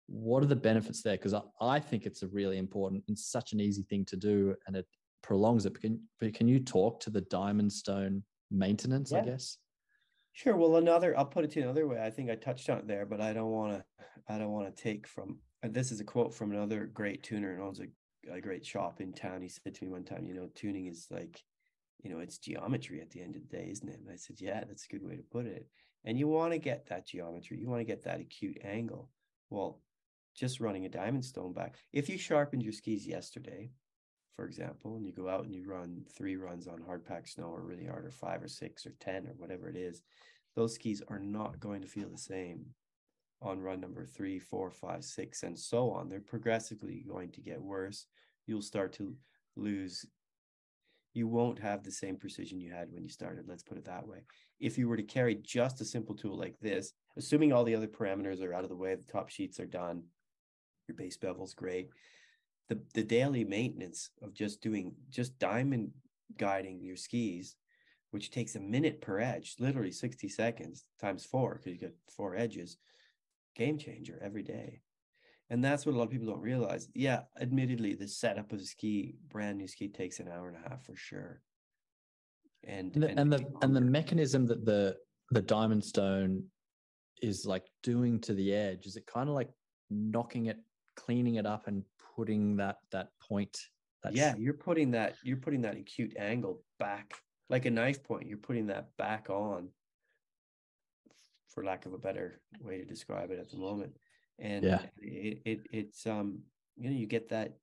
[0.07, 3.53] what are the benefits there because I, I think it's a really important and such
[3.53, 4.85] an easy thing to do and it
[5.23, 9.57] prolongs it but can, but can you talk to the diamond stone maintenance i guess
[10.37, 10.57] Sure.
[10.57, 11.97] Well, another, I'll put it to another way.
[12.01, 13.85] I think I touched on it there, but I don't want to,
[14.27, 17.61] I don't want to take from, this is a quote from another great tuner and
[17.61, 17.85] owns a,
[18.31, 19.41] a great shop in town.
[19.41, 21.43] He said to me one time, you know, tuning is like,
[22.03, 23.99] you know, it's geometry at the end of the day, isn't it?
[23.99, 25.67] And I said, yeah, that's a good way to put it.
[26.03, 29.09] And you want to get that geometry, you want to get that acute angle.
[29.49, 29.81] Well,
[30.35, 31.75] just running a diamond stone back.
[31.93, 33.71] If you sharpened your skis yesterday,
[34.35, 37.45] for example, and you go out and you run three runs on hard packed snow
[37.45, 40.01] or really hard or five or six or 10 or whatever it is,
[40.55, 42.65] those skis are not going to feel the same
[43.45, 46.09] on run number three, four, five, six, and so on.
[46.09, 48.07] They're progressively going to get worse.
[48.47, 49.15] You'll start to
[49.55, 50.05] lose,
[51.13, 53.45] you won't have the same precision you had when you started.
[53.47, 54.23] Let's put it that way.
[54.59, 57.87] If you were to carry just a simple tool like this, assuming all the other
[57.87, 60.03] parameters are out of the way, the top sheets are done,
[60.87, 61.89] your base bevel's great.
[62.69, 65.91] The the daily maintenance of just doing just diamond
[66.37, 67.55] guiding your skis,
[68.11, 72.35] which takes a minute per edge, literally 60 seconds times four, because you got four
[72.35, 72.77] edges,
[73.55, 74.81] game changer every day.
[75.49, 76.87] And that's what a lot of people don't realize.
[76.95, 80.69] Yeah, admittedly, the setup of a ski, brand new ski, takes an hour and a
[80.69, 81.41] half for sure.
[82.67, 84.97] And and the and the, and the mechanism that the
[85.31, 86.43] the diamond stone
[87.21, 89.49] is like doing to the edge is it kind of like
[89.91, 90.57] knocking it,
[90.95, 91.83] cleaning it up, and
[92.15, 93.55] putting that that point.
[94.01, 97.13] That yeah, you're putting that you're putting that acute angle back
[97.49, 98.27] like a knife point.
[98.27, 99.69] You're putting that back on,
[101.55, 103.95] for lack of a better way to describe it at the moment.
[104.37, 104.81] And yeah.
[105.01, 106.39] it, it it's um
[106.75, 107.55] you know you get that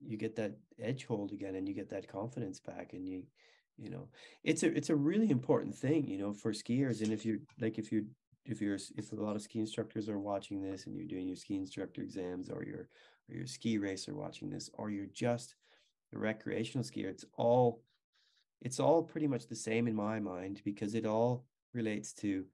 [0.00, 3.24] you get that edge hold again and you get that confidence back and you
[3.76, 4.08] you know
[4.44, 7.02] it's a it's a really important thing you know for skiers.
[7.02, 8.04] And if you're like if you're
[8.44, 11.36] if you're if a lot of ski instructors are watching this and you're doing your
[11.36, 12.88] ski instructor exams or you're
[13.28, 15.56] or you're ski racer watching this or you're just
[16.14, 17.82] a recreational skier it's all
[18.62, 22.44] it's all pretty much the same in my mind because it all relates to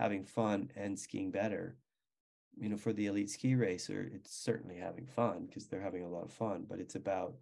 [0.00, 1.76] having fun and skiing better
[2.58, 6.08] you know, for the elite ski racer, it's certainly having fun because they're having a
[6.08, 7.34] lot of fun, but it's about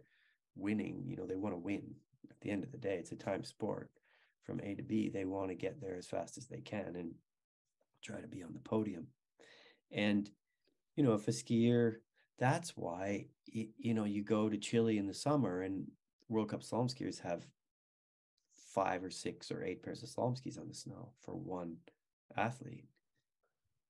[0.56, 1.02] winning.
[1.06, 1.94] You know, they want to win
[2.30, 2.96] at the end of the day.
[2.96, 3.90] It's a time sport
[4.44, 5.08] from A to B.
[5.08, 7.14] They want to get there as fast as they can and
[8.02, 9.08] try to be on the podium.
[9.90, 10.30] And,
[10.94, 11.96] you know, if a skier,
[12.38, 15.86] that's why, you know, you go to Chile in the summer and
[16.28, 17.46] World Cup slalom skiers have
[18.72, 21.78] five or six or eight pairs of slalom skis on the snow for one
[22.36, 22.88] athlete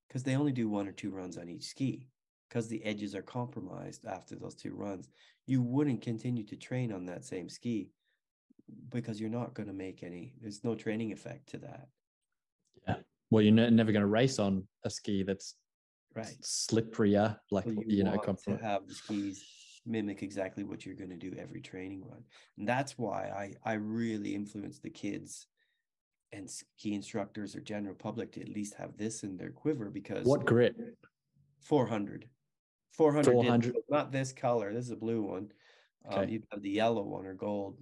[0.08, 2.08] because they only do one or two runs on each ski
[2.48, 5.10] because the edges are compromised after those two runs.
[5.46, 7.90] You wouldn't continue to train on that same ski
[8.90, 11.88] because you're not going to make any, there's no training effect to that.
[12.86, 12.96] Yeah.
[13.30, 15.54] Well, you're never going to race on a ski that's
[16.14, 19.44] right slipperier, like, you, you know, to have the skis
[19.84, 22.22] mimic exactly what you're going to do every training run.
[22.56, 25.46] And that's why I, I really influence the kids
[26.32, 30.26] and ski instructors or general public to at least have this in their quiver because
[30.26, 30.76] what grit
[31.62, 32.28] 400
[32.92, 33.76] 400, 400.
[33.88, 34.72] not this color.
[34.72, 35.52] This is a blue one.
[36.04, 36.22] Um, okay.
[36.22, 37.78] um, you have the yellow one or gold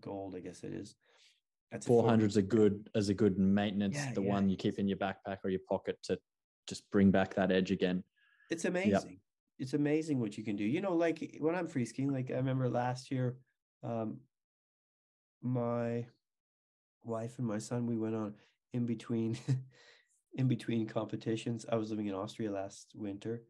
[0.00, 0.94] gold i guess it is.
[1.72, 4.28] That's 400 is a good as a good maintenance yeah, the yeah.
[4.28, 6.18] one you keep in your backpack or your pocket to
[6.68, 8.04] just bring back that edge again.
[8.50, 8.92] It's amazing.
[8.92, 9.04] Yep.
[9.58, 10.64] it's amazing what you can do.
[10.64, 13.36] You know like when i'm free skiing like i remember last year
[13.82, 14.18] um
[15.42, 16.04] my
[17.04, 18.34] wife and my son, we went on
[18.72, 19.38] in between
[20.34, 21.66] in between competitions.
[21.70, 23.42] I was living in Austria last winter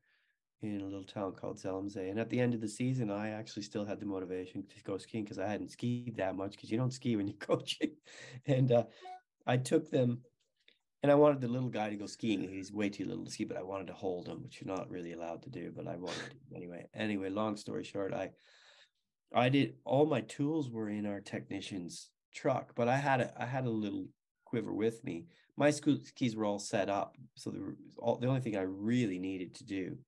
[0.62, 2.08] in a little town called Zell am See.
[2.08, 4.98] And at the end of the season, I actually still had the motivation to go
[4.98, 7.92] skiing because I hadn't skied that much because you don't ski when you're coaching.
[8.46, 8.84] And uh,
[9.46, 10.20] I took them
[11.02, 12.46] and I wanted the little guy to go skiing.
[12.46, 14.90] He's way too little to ski, but I wanted to hold him, which you're not
[14.90, 16.86] really allowed to do, but I wanted to anyway.
[16.94, 18.30] Anyway, long story short, I
[19.32, 23.46] I did all my tools were in our technician's truck, but I had a I
[23.46, 24.06] had a little
[24.44, 25.26] quiver with me.
[25.56, 29.18] My school skis were all set up, so the all, the only thing I really
[29.18, 29.98] needed to do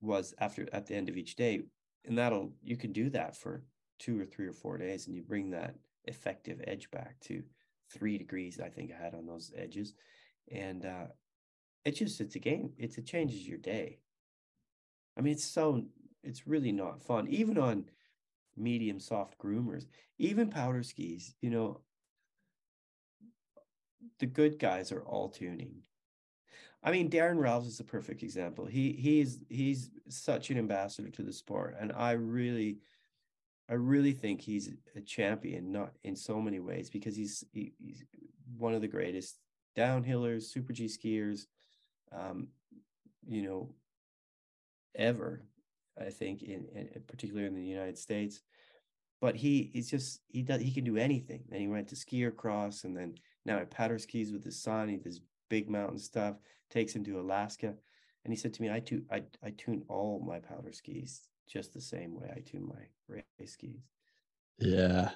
[0.00, 1.62] was after at the end of each day,
[2.04, 3.64] and that'll you can do that for
[3.98, 5.74] two or three or four days, and you bring that
[6.04, 7.42] effective edge back to
[7.92, 8.60] three degrees.
[8.60, 9.94] I think I had on those edges,
[10.50, 11.06] and uh,
[11.84, 12.72] it just it's a game.
[12.78, 13.98] It's it changes your day.
[15.16, 15.84] I mean, it's so
[16.22, 17.84] it's really not fun, even on
[18.56, 19.86] medium soft groomers,
[20.18, 21.80] even powder skis, you know,
[24.18, 25.74] the good guys are all tuning.
[26.82, 28.66] I mean, Daron Rahlves is a perfect example.
[28.66, 32.78] He he's he's such an ambassador to the sport, and I really,
[33.70, 38.04] I really think he's a champion, not in so many ways, because he's he, he's
[38.58, 39.38] one of the greatest
[39.76, 41.46] downhillers, super G skiers,
[42.12, 42.48] um,
[43.26, 43.70] you know,
[44.94, 45.42] ever.
[46.00, 48.40] I think, in, in particularly in the United States.
[49.20, 51.44] But he he's just he does he can do anything.
[51.48, 53.14] Then he went to skier cross, and then
[53.46, 54.88] now he powder skis with his son.
[54.88, 56.36] He does big mountain stuff.
[56.70, 57.74] Takes him to Alaska,
[58.24, 61.72] and he said to me, "I tune I I tune all my powder skis just
[61.72, 63.88] the same way I tune my race skis."
[64.58, 65.10] Yeah,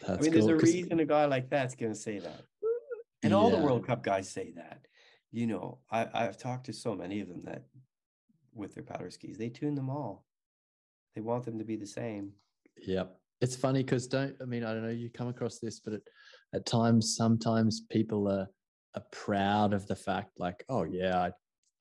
[0.00, 2.44] That's I mean, cool, there's a reason a guy like that's going to say that,
[3.22, 3.56] and all yeah.
[3.56, 4.86] the World Cup guys say that.
[5.30, 7.64] You know, I I've talked to so many of them that
[8.58, 9.38] with their powder skis.
[9.38, 10.24] They tune them all.
[11.14, 12.32] They want them to be the same.
[12.86, 13.16] Yep.
[13.40, 16.02] It's funny because don't I mean I don't know you come across this, but it,
[16.54, 18.48] at times sometimes people are
[18.96, 21.32] are proud of the fact like oh yeah I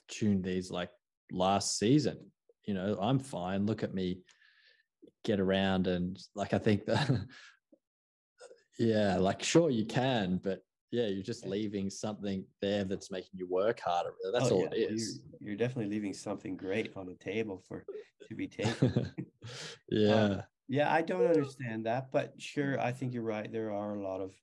[0.08, 0.90] tuned these like
[1.32, 2.18] last season.
[2.66, 3.66] You know I'm fine.
[3.66, 4.20] Look at me
[5.24, 7.10] get around and like I think that
[8.80, 10.62] yeah, like sure you can, but
[10.92, 14.14] yeah, you're just leaving something there that's making you work harder.
[14.32, 14.86] That's oh, all yeah.
[14.86, 15.20] it is.
[15.40, 17.86] You're, you're, definitely leaving something great on the table for
[18.28, 19.12] to be taken.
[19.90, 20.14] yeah.
[20.14, 23.52] Um, yeah, I don't understand that, but sure, I think you're right.
[23.52, 24.34] There are a lot of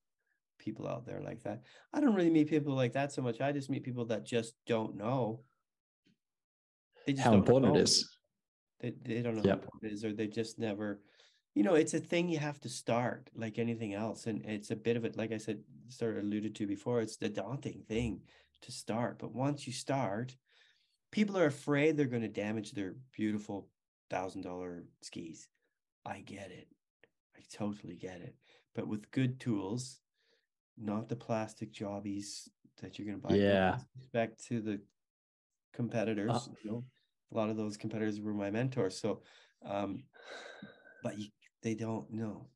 [0.59, 1.63] people out there like that.
[1.93, 3.41] I don't really meet people like that so much.
[3.41, 5.41] I just meet people that just don't know.
[7.07, 7.79] They just how important know.
[7.79, 8.09] it is.
[8.81, 9.59] They, they don't know yep.
[9.59, 11.01] how important it is, or they just never
[11.55, 14.77] you know it's a thing you have to start like anything else and it's a
[14.77, 18.21] bit of it like i said sort of alluded to before it's the daunting thing
[18.63, 20.35] to start but once you start
[21.13, 23.69] people are afraid they're going to damage their beautiful
[24.11, 25.49] thousand dollar skis.
[26.05, 26.69] I get it.
[27.37, 28.35] I totally get it
[28.75, 30.01] but with good tools
[30.77, 32.49] not the plastic jobbies
[32.83, 33.79] that you're going to buy yeah.
[34.13, 34.81] Back to the
[35.73, 36.85] competitors uh, you know?
[37.33, 39.23] A lot of those competitors were my mentors so
[39.65, 40.05] um
[41.03, 41.27] but you
[41.65, 42.47] they don't know.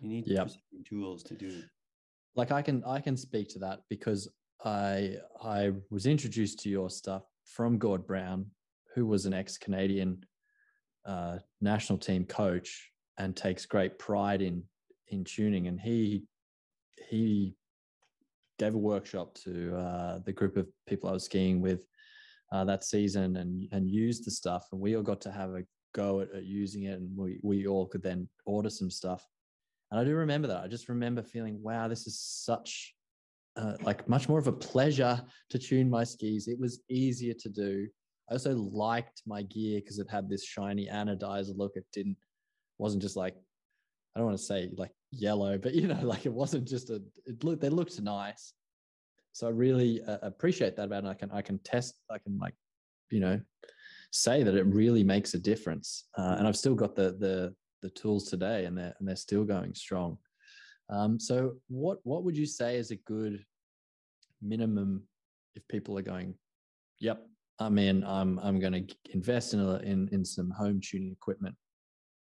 [0.00, 0.50] You need yep.
[0.88, 1.62] tools to do.
[2.36, 4.30] Like I can I can speak to that because
[4.64, 8.46] I I was introduced to your stuff from Gord Brown,
[8.94, 10.24] who was an ex-Canadian
[11.04, 14.62] uh, national team coach and takes great pride in
[15.08, 15.66] in tuning.
[15.66, 16.24] And he
[17.08, 17.56] he
[18.58, 21.86] gave a workshop to uh, the group of people I was skiing with
[22.52, 24.66] uh, that season and and used the stuff.
[24.70, 27.66] And we all got to have a go at, at using it and we, we
[27.66, 29.26] all could then order some stuff.
[29.90, 30.62] And I do remember that.
[30.62, 32.94] I just remember feeling, wow, this is such
[33.56, 35.20] uh, like much more of a pleasure
[35.50, 36.48] to tune my skis.
[36.48, 37.88] It was easier to do.
[38.28, 41.72] I also liked my gear because it had this shiny anodized look.
[41.74, 42.16] It didn't
[42.78, 43.34] wasn't just like
[44.14, 47.02] I don't want to say like yellow, but you know, like it wasn't just a.
[47.26, 48.52] It looked they looked nice.
[49.32, 51.08] So I really uh, appreciate that about it.
[51.08, 51.94] I can I can test.
[52.10, 52.54] I can like,
[53.10, 53.40] you know,
[54.10, 56.06] say that it really makes a difference.
[56.18, 59.44] Uh, and I've still got the the the tools today, and they're and they're still
[59.44, 60.18] going strong.
[60.88, 63.44] Um, so what what would you say is a good
[64.42, 65.04] minimum
[65.54, 66.34] if people are going,
[66.98, 67.26] yep,
[67.58, 68.04] I'm in.
[68.04, 71.54] I'm I'm going to invest in a, in in some home tuning equipment.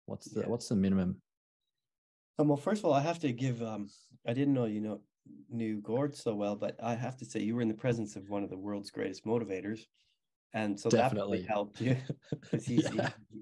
[0.06, 0.46] What's the yeah.
[0.46, 1.20] what's the minimum?
[2.38, 3.62] Um, well, first of all, I have to give.
[3.62, 3.88] Um,
[4.26, 5.00] I didn't know you know
[5.50, 8.28] knew Gord so well, but I have to say you were in the presence of
[8.28, 9.80] one of the world's greatest motivators
[10.54, 11.42] and so Definitely.
[11.42, 11.96] that helped you
[12.52, 12.58] yeah.
[12.58, 12.82] he,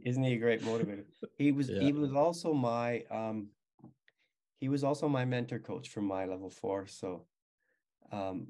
[0.04, 1.04] isn't he a great motivator
[1.38, 1.80] he was yeah.
[1.80, 3.48] he was also my um
[4.58, 7.26] he was also my mentor coach for my level four so
[8.10, 8.48] um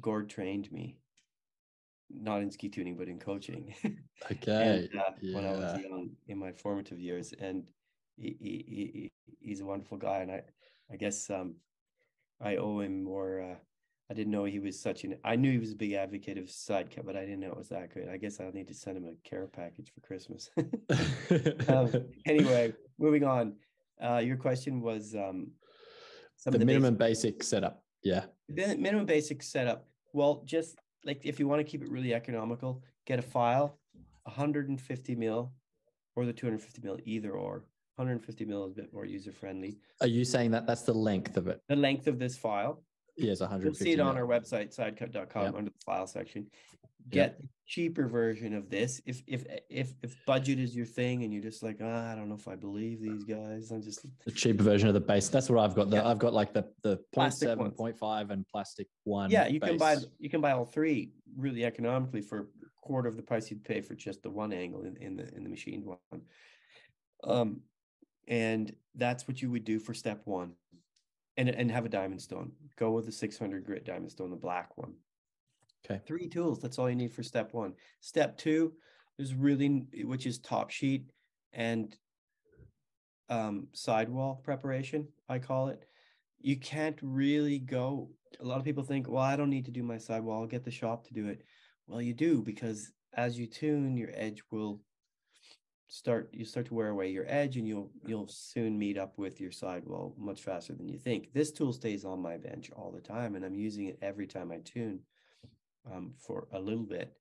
[0.00, 0.96] gord trained me
[2.10, 3.74] not in ski tuning but in coaching
[4.30, 5.34] okay and, uh, yeah.
[5.34, 7.64] when i was young in my formative years and
[8.16, 10.40] he, he, he he's a wonderful guy and i
[10.92, 11.56] i guess um
[12.40, 13.56] i owe him more uh
[14.10, 15.16] I didn't know he was such an.
[15.24, 17.70] I knew he was a big advocate of sidecut, but I didn't know it was
[17.70, 18.08] that good.
[18.08, 20.50] I guess I'll need to send him a care package for Christmas.
[21.68, 21.90] um,
[22.26, 23.54] anyway, moving on.
[24.02, 25.52] Uh, your question was um,
[26.44, 27.82] the, the minimum basic, basic setup.
[28.02, 29.86] Yeah, the minimum basic setup.
[30.12, 30.76] Well, just
[31.06, 33.78] like if you want to keep it really economical, get a file,
[34.24, 35.50] 150 mil,
[36.14, 37.64] or the 250 mil, either or.
[37.96, 39.78] 150 mil is a bit more user friendly.
[40.00, 41.60] Are you saying that that's the length of it?
[41.68, 42.82] The length of this file.
[43.16, 43.64] Yes, 100.
[43.64, 45.54] You'll see it on our website, sidecut.com, yep.
[45.54, 46.46] under the file section.
[47.10, 47.50] Get yep.
[47.66, 49.00] cheaper version of this.
[49.04, 52.30] If if if if budget is your thing and you're just like, oh, I don't
[52.30, 53.70] know if I believe these guys.
[53.70, 55.28] I'm just the cheaper version of the base.
[55.28, 55.90] That's what I've got.
[55.90, 56.08] The, yeah.
[56.08, 59.30] I've got like the the 0.7, 0.5 and plastic one.
[59.30, 59.70] Yeah, you base.
[59.70, 62.44] can buy you can buy all three really economically for a
[62.80, 65.44] quarter of the price you'd pay for just the one angle in, in the in
[65.44, 65.98] the machined one.
[67.22, 67.60] Um,
[68.28, 70.52] and that's what you would do for step one
[71.36, 72.52] and and have a diamond stone.
[72.76, 74.94] Go with the 600 grit diamond stone, the black one.
[75.84, 76.00] Okay.
[76.06, 76.60] Three tools.
[76.60, 77.74] That's all you need for step one.
[78.00, 78.72] Step two
[79.18, 81.12] is really, which is top sheet
[81.52, 81.96] and
[83.28, 85.08] um, sidewall preparation.
[85.28, 85.84] I call it.
[86.40, 88.10] You can't really go.
[88.40, 90.40] A lot of people think, well, I don't need to do my sidewall.
[90.40, 91.42] I'll get the shop to do it.
[91.86, 94.80] Well, you do because as you tune, your edge will
[95.88, 99.40] start you start to wear away your edge and you'll you'll soon meet up with
[99.40, 101.32] your sidewall much faster than you think.
[101.32, 104.50] This tool stays on my bench all the time and i'm using it every time
[104.50, 105.00] i tune
[105.92, 107.12] um, for a little bit.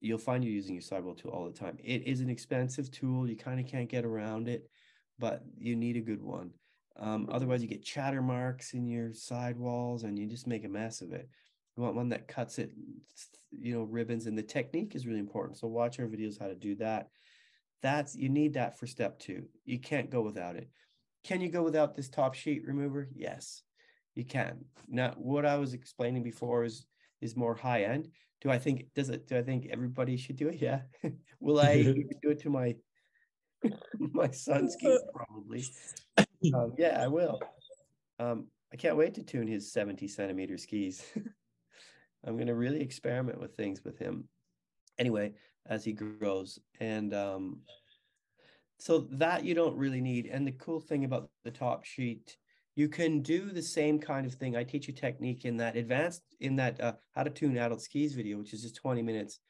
[0.00, 1.76] You'll find you're using your sidewall tool all the time.
[1.82, 3.28] It is an expensive tool.
[3.28, 4.68] You kind of can't get around it
[5.18, 6.50] but you need a good one.
[6.96, 11.00] Um, otherwise you get chatter marks in your sidewalls and you just make a mess
[11.00, 11.28] of it.
[11.76, 12.72] You want one that cuts it
[13.50, 16.54] you know ribbons and the technique is really important so watch our videos how to
[16.54, 17.08] do that
[17.82, 19.44] that's you need that for step two.
[19.64, 20.68] You can't go without it.
[21.24, 23.08] Can you go without this top sheet remover?
[23.14, 23.62] Yes,
[24.14, 24.64] you can.
[24.88, 26.86] Now, what I was explaining before is
[27.20, 28.08] is more high end.
[28.40, 29.26] Do I think does it?
[29.26, 30.60] Do I think everybody should do it?
[30.60, 30.82] Yeah.
[31.40, 31.82] Will I
[32.22, 32.76] do it to my
[33.98, 35.64] my son's skis probably.
[36.54, 37.40] Um, yeah, I will.
[38.18, 41.02] Um, I can't wait to tune his 70 centimeter skis.
[42.24, 44.28] I'm going to really experiment with things with him.
[44.98, 45.34] Anyway,
[45.68, 47.60] as he grows, and um,
[48.78, 50.26] so that you don't really need.
[50.26, 52.36] And the cool thing about the top sheet,
[52.74, 54.56] you can do the same kind of thing.
[54.56, 58.14] I teach a technique in that advanced in that uh, how to tune adult skis
[58.14, 59.40] video, which is just 20 minutes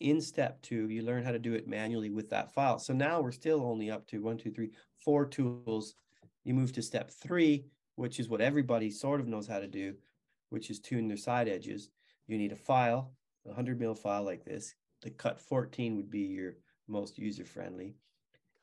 [0.00, 2.78] in step two, you learn how to do it manually with that file.
[2.78, 5.94] So now we're still only up to one, two, three, four tools.
[6.44, 7.66] You move to step three,
[7.96, 9.94] which is what everybody sort of knows how to do,
[10.50, 11.88] which is tune their side edges.
[12.26, 13.12] You need a file,
[13.46, 14.74] a 100 mil file like this.
[15.06, 16.54] The cut 14 would be your
[16.88, 17.94] most user friendly.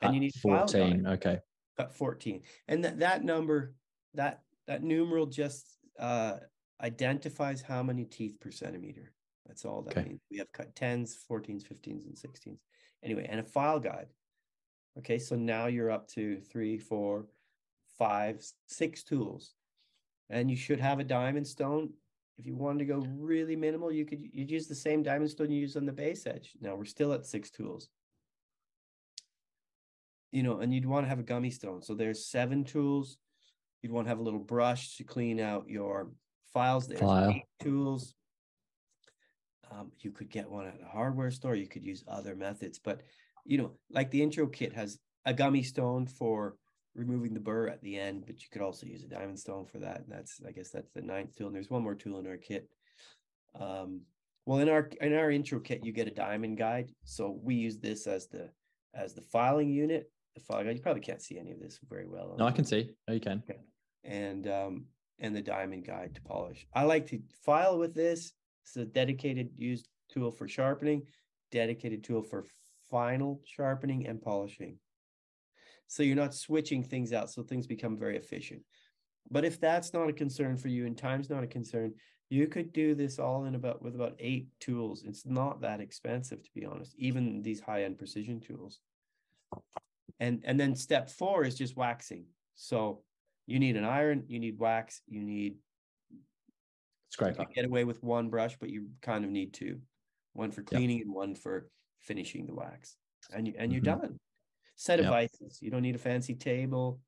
[0.02, 1.08] And you need 14.
[1.08, 1.40] Okay.
[1.78, 2.42] Cut 14.
[2.68, 3.76] And that, that number,
[4.14, 6.40] that that numeral just uh,
[6.82, 9.14] identifies how many teeth per centimeter.
[9.48, 10.10] That's all that okay.
[10.10, 10.20] means.
[10.30, 12.60] We have cut 10s, 14s, 15s, and 16s.
[13.02, 14.08] Anyway, and a file guide.
[14.98, 17.28] Okay, so now you're up to three, four,
[17.98, 19.54] five, six tools.
[20.30, 21.92] And you should have a diamond stone.
[22.38, 25.52] If you wanted to go really minimal, you could you'd use the same diamond stone
[25.52, 26.54] you use on the base edge.
[26.60, 27.90] Now we're still at six tools.
[30.32, 31.84] You know, and you'd want to have a gummy stone.
[31.84, 33.18] So there's seven tools.
[33.82, 36.10] You'd want to have a little brush to clean out your
[36.54, 36.88] files.
[36.88, 37.30] There's File.
[37.30, 38.16] eight tools.
[39.72, 41.56] Um, you could get one at a hardware store.
[41.56, 43.02] You could use other methods, but
[43.46, 46.56] you know, like the intro kit has a gummy stone for
[46.96, 49.80] removing the burr at the end, but you could also use a diamond stone for
[49.80, 50.02] that.
[50.02, 51.48] And that's, I guess, that's the ninth tool.
[51.48, 52.70] And there's one more tool in our kit.
[53.60, 54.02] Um,
[54.46, 56.92] well, in our in our intro kit, you get a diamond guide.
[57.06, 58.50] So we use this as the
[58.94, 60.12] as the filing unit.
[60.36, 60.76] The file guide.
[60.76, 62.36] You probably can't see any of this very well.
[62.38, 62.90] No, I can see.
[63.08, 63.44] No, you can.
[63.50, 63.60] Okay.
[64.04, 64.86] And um,
[65.20, 66.68] and the diamond guide to polish.
[66.74, 68.34] I like to file with this
[68.64, 71.04] it's a dedicated used tool for sharpening,
[71.52, 72.46] dedicated tool for
[72.90, 74.78] final sharpening and polishing.
[75.88, 78.62] So you're not switching things out, so things become very efficient.
[79.30, 81.94] But if that's not a concern for you and time's not a concern,
[82.30, 85.04] you could do this all in about with about eight tools.
[85.06, 88.80] It's not that expensive, to be honest, even these high-end precision tools.
[90.20, 92.26] And and then step four is just waxing.
[92.56, 93.04] So
[93.46, 95.56] you need an iron, you need wax, you need
[97.10, 97.46] Scraper.
[97.54, 99.80] get away with one brush, but you kind of need two,
[100.34, 101.06] one for cleaning yep.
[101.06, 101.70] and one for
[102.00, 102.96] finishing the wax,
[103.34, 104.02] and you and you're mm-hmm.
[104.02, 104.20] done.
[104.76, 105.14] Set of yep.
[105.14, 105.62] vices.
[105.62, 107.00] You don't need a fancy table.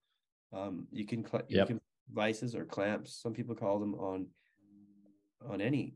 [0.53, 1.67] Um, you can cl- you yep.
[1.67, 1.81] can
[2.13, 3.19] vices or clamps.
[3.21, 4.27] Some people call them on
[5.49, 5.95] on any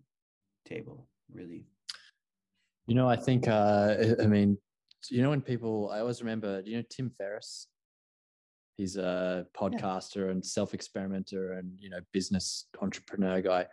[0.65, 1.65] table, really.
[2.87, 3.47] You know, I think.
[3.47, 4.57] Uh, I mean,
[5.09, 6.61] you know, when people, I always remember.
[6.61, 7.67] Do You know, Tim Ferriss.
[8.77, 10.31] He's a podcaster yeah.
[10.31, 13.67] and self experimenter and you know business entrepreneur guy.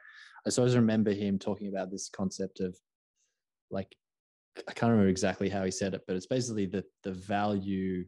[0.46, 2.76] I always remember him talking about this concept of
[3.70, 3.94] like
[4.68, 8.04] I can't remember exactly how he said it, but it's basically the the value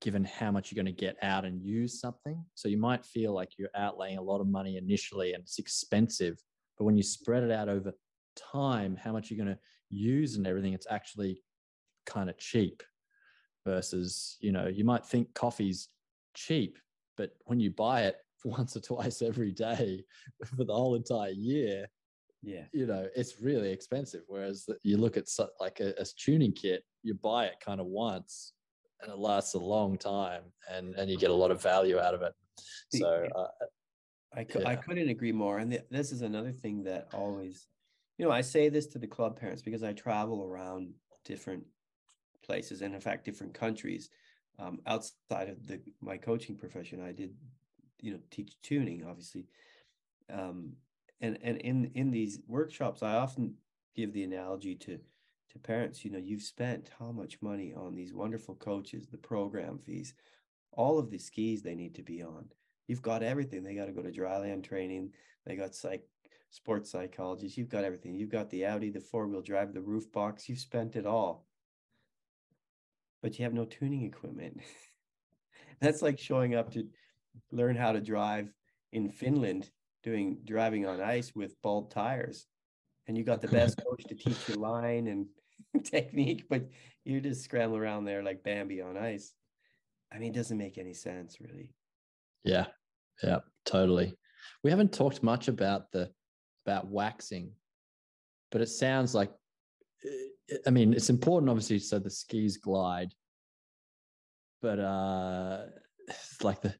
[0.00, 2.44] given how much you're going to get out and use something.
[2.54, 6.38] So you might feel like you're outlaying a lot of money initially and it's expensive,
[6.78, 7.92] but when you spread it out over
[8.36, 9.60] time, how much you're going to
[9.90, 11.40] use and everything, it's actually
[12.06, 12.82] kind of cheap
[13.66, 15.88] versus, you know, you might think coffee's
[16.34, 16.78] cheap,
[17.16, 20.02] but when you buy it, once or twice every day
[20.44, 21.86] for the whole entire year,
[22.42, 24.22] yeah, you know, it's really expensive.
[24.26, 25.26] Whereas you look at
[25.60, 28.52] like a, a tuning kit, you buy it kind of once
[29.00, 32.14] and it lasts a long time and, and you get a lot of value out
[32.14, 32.32] of it.
[32.90, 33.46] So, uh,
[34.34, 34.68] I, yeah.
[34.68, 35.58] I couldn't agree more.
[35.58, 37.66] And th- this is another thing that always,
[38.18, 40.92] you know, I say this to the club parents because I travel around
[41.24, 41.64] different
[42.44, 44.10] places and in fact different countries
[44.58, 47.02] um, outside of the my coaching profession.
[47.02, 47.34] I did
[48.00, 49.46] you know teach tuning obviously
[50.32, 50.72] um,
[51.22, 53.54] and and in in these workshops i often
[53.96, 54.98] give the analogy to
[55.50, 59.78] to parents you know you've spent how much money on these wonderful coaches the program
[59.78, 60.14] fees
[60.72, 62.46] all of the skis they need to be on.
[62.88, 63.62] You've got everything.
[63.62, 65.12] They got to go to dryland training.
[65.46, 66.02] They got psych
[66.50, 68.14] sports psychologists you've got everything.
[68.14, 70.48] You've got the audi the four-wheel drive the roof box.
[70.48, 71.46] You've spent it all.
[73.22, 74.60] But you have no tuning equipment.
[75.80, 76.86] That's like showing up to
[77.50, 78.52] learn how to drive
[78.92, 79.70] in Finland
[80.02, 82.46] doing driving on ice with bald tires.
[83.06, 85.26] And you got the best coach to teach you line and
[85.84, 86.68] technique, but
[87.04, 89.32] you just scramble around there like Bambi on ice.
[90.12, 91.70] I mean, it doesn't make any sense really.
[92.44, 92.66] Yeah.
[93.22, 94.14] Yeah, totally.
[94.62, 96.10] We haven't talked much about the
[96.66, 97.52] about waxing,
[98.50, 99.30] but it sounds like
[100.04, 103.12] eh, I mean, it's important obviously so the skis glide.
[104.60, 105.58] But uh
[106.08, 106.74] it's like the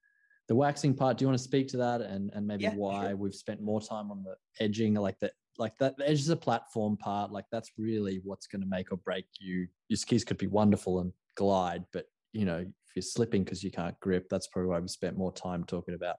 [0.52, 3.06] the waxing part do you want to speak to that and and maybe yeah, why
[3.08, 3.16] sure.
[3.16, 4.34] we've spent more time on the
[4.64, 8.46] edging like that like that the edge is a platform part like that's really what's
[8.46, 12.44] going to make or break you your skis could be wonderful and glide, but you
[12.44, 15.64] know, if you're slipping because you can't grip, that's probably why we spent more time
[15.64, 16.16] talking about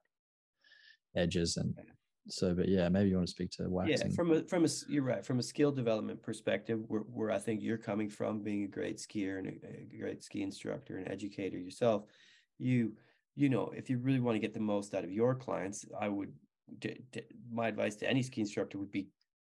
[1.16, 1.76] edges and
[2.30, 2.54] so.
[2.54, 4.10] But yeah, maybe you want to speak to waxing.
[4.10, 7.40] Yeah, from a from a you're right from a skill development perspective, where where I
[7.40, 11.12] think you're coming from, being a great skier and a, a great ski instructor and
[11.12, 12.04] educator yourself,
[12.60, 12.94] you
[13.36, 16.10] you know if you really want to get the most out of your clients, I
[16.10, 16.34] would
[17.52, 19.08] my advice to any ski instructor would be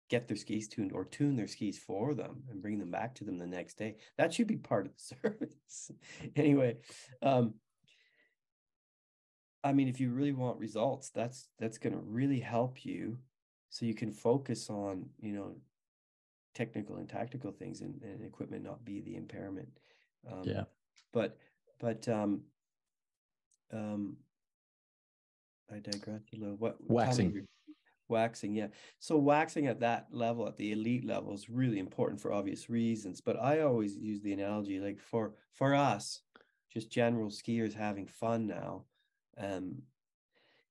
[0.08, 3.24] get their skis tuned or tune their skis for them and bring them back to
[3.24, 3.96] them the next day.
[4.16, 5.90] That should be part of the service.
[6.34, 6.76] anyway,
[7.22, 7.54] um,
[9.62, 13.18] I mean, if you really want results, that's that's going to really help you,
[13.70, 15.56] so you can focus on you know
[16.54, 19.68] technical and tactical things and, and equipment not be the impairment.
[20.30, 20.64] Um, yeah.
[21.12, 21.36] But
[21.80, 22.42] but um,
[23.72, 24.16] um,
[25.70, 26.56] I digress a little.
[26.56, 27.46] What waxing?
[28.08, 28.68] Waxing, yeah.
[29.00, 33.20] So waxing at that level, at the elite level, is really important for obvious reasons.
[33.20, 36.20] But I always use the analogy, like for for us,
[36.72, 38.84] just general skiers having fun now.
[39.36, 39.82] Um,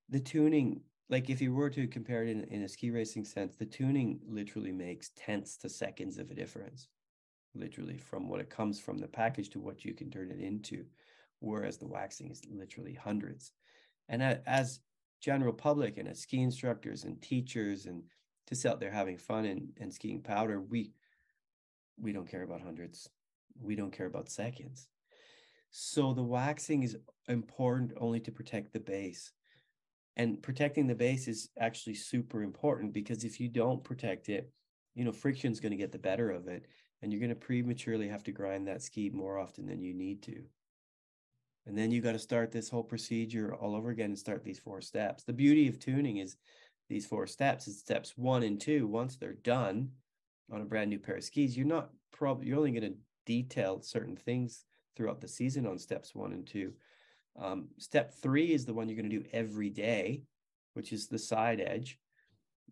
[0.10, 3.56] the tuning, like if you were to compare it in, in a ski racing sense,
[3.56, 6.88] the tuning literally makes tenths to seconds of a difference,
[7.54, 10.86] literally from what it comes from the package to what you can turn it into,
[11.40, 13.52] whereas the waxing is literally hundreds.
[14.10, 14.80] And as
[15.22, 18.04] general public and as ski instructors and teachers and
[18.48, 20.92] just out there having fun and, and skiing powder, we
[22.00, 23.10] we don't care about hundreds.
[23.60, 24.88] We don't care about seconds.
[25.72, 29.32] So the waxing is important only to protect the base.
[30.16, 34.52] And protecting the base is actually super important because if you don't protect it,
[34.96, 36.66] you know, friction is going to get the better of it.
[37.02, 40.24] And you're going to prematurely have to grind that ski more often than you need
[40.24, 40.44] to.
[41.68, 44.60] And then you got to start this whole procedure all over again and start these
[44.60, 45.24] four steps.
[45.24, 46.38] The beauty of tuning is
[46.90, 48.88] these four steps is steps one and two.
[48.88, 49.90] Once they're done
[50.50, 53.82] on a brand new pair of skis, you're not probably you're only going to detail
[53.82, 54.64] certain things
[54.96, 56.72] throughout the season on steps one and two.
[57.38, 60.24] Um, step three is the one you're going to do every day,
[60.74, 62.00] which is the side edge,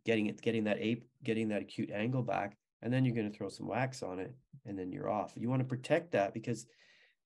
[0.05, 3.37] getting it, getting that ape, getting that acute angle back, and then you're going to
[3.37, 4.33] throw some wax on it,
[4.65, 5.33] and then you're off.
[5.35, 6.65] You want to protect that because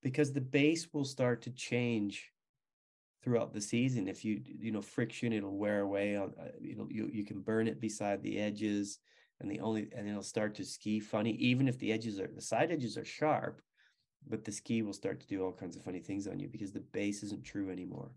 [0.02, 2.32] because the base will start to change
[3.24, 4.08] throughout the season.
[4.08, 7.42] If you you know friction it'll wear away on uh, you it'll you, you can
[7.42, 9.00] burn it beside the edges
[9.42, 12.42] and the only and it'll start to ski funny even if the edges are the
[12.42, 13.62] side edges are sharp
[14.28, 16.72] but the ski will start to do all kinds of funny things on you because
[16.72, 18.12] the base isn't true anymore.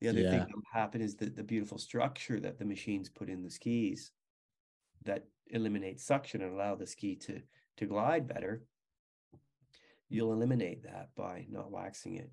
[0.00, 0.30] The other yeah.
[0.30, 3.50] thing that will happen is that the beautiful structure that the machines put in the
[3.50, 4.12] skis
[5.04, 7.40] that eliminates suction and allow the ski to
[7.76, 8.62] to glide better
[10.10, 12.30] you'll eliminate that by not waxing it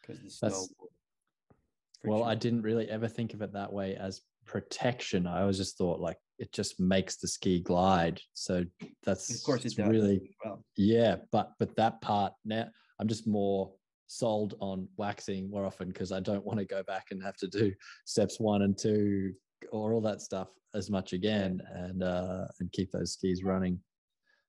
[0.00, 0.66] because the snow.
[2.04, 5.26] well, I didn't really ever think of it that way as protection.
[5.26, 8.20] I always just thought like it just makes the ski glide.
[8.34, 8.64] So
[9.04, 10.64] that's of course it's really well.
[10.76, 12.66] Yeah, but but that part now
[13.00, 13.72] I'm just more
[14.06, 17.46] sold on waxing more often because I don't want to go back and have to
[17.46, 17.72] do
[18.06, 19.32] steps one and two
[19.70, 23.78] or all that stuff as much again and uh and keep those skis running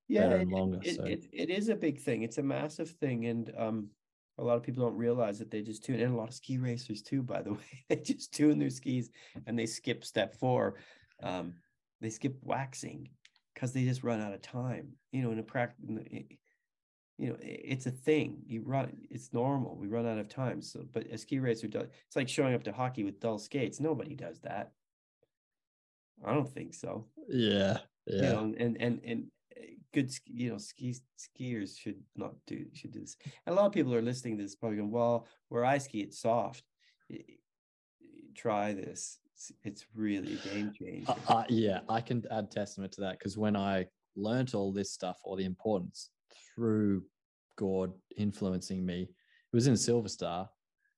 [0.09, 0.79] yeah and longer.
[0.83, 1.03] It, so.
[1.03, 2.23] it, it is a big thing.
[2.23, 3.89] It's a massive thing, and um,
[4.37, 6.57] a lot of people don't realize that they just tune, and a lot of ski
[6.57, 7.21] racers too.
[7.21, 9.09] By the way, they just tune their skis
[9.45, 10.75] and they skip step four.
[11.21, 11.53] Um,
[12.01, 13.09] they skip waxing
[13.53, 14.93] because they just run out of time.
[15.11, 15.77] You know, in a practice,
[17.17, 18.37] you know, it's a thing.
[18.47, 19.77] You run, it's normal.
[19.77, 20.61] We run out of time.
[20.61, 21.87] So, but a ski racer does.
[22.07, 23.79] It's like showing up to hockey with dull skates.
[23.81, 24.71] Nobody does that.
[26.25, 27.05] I don't think so.
[27.27, 28.15] Yeah, yeah.
[28.15, 29.25] You know, and and and
[29.93, 33.17] good you know ski skiers should not do should do this.
[33.45, 36.01] And a lot of people are listening to this probably going well where i ski
[36.01, 36.63] it's soft.
[38.35, 39.19] Try this.
[39.33, 41.13] It's, it's really game changer.
[41.29, 43.85] uh, uh, yeah i can add testament to that because when i
[44.17, 46.09] learned all this stuff or the importance
[46.53, 47.01] through
[47.55, 49.07] gord influencing me
[49.51, 50.49] it was in silver star.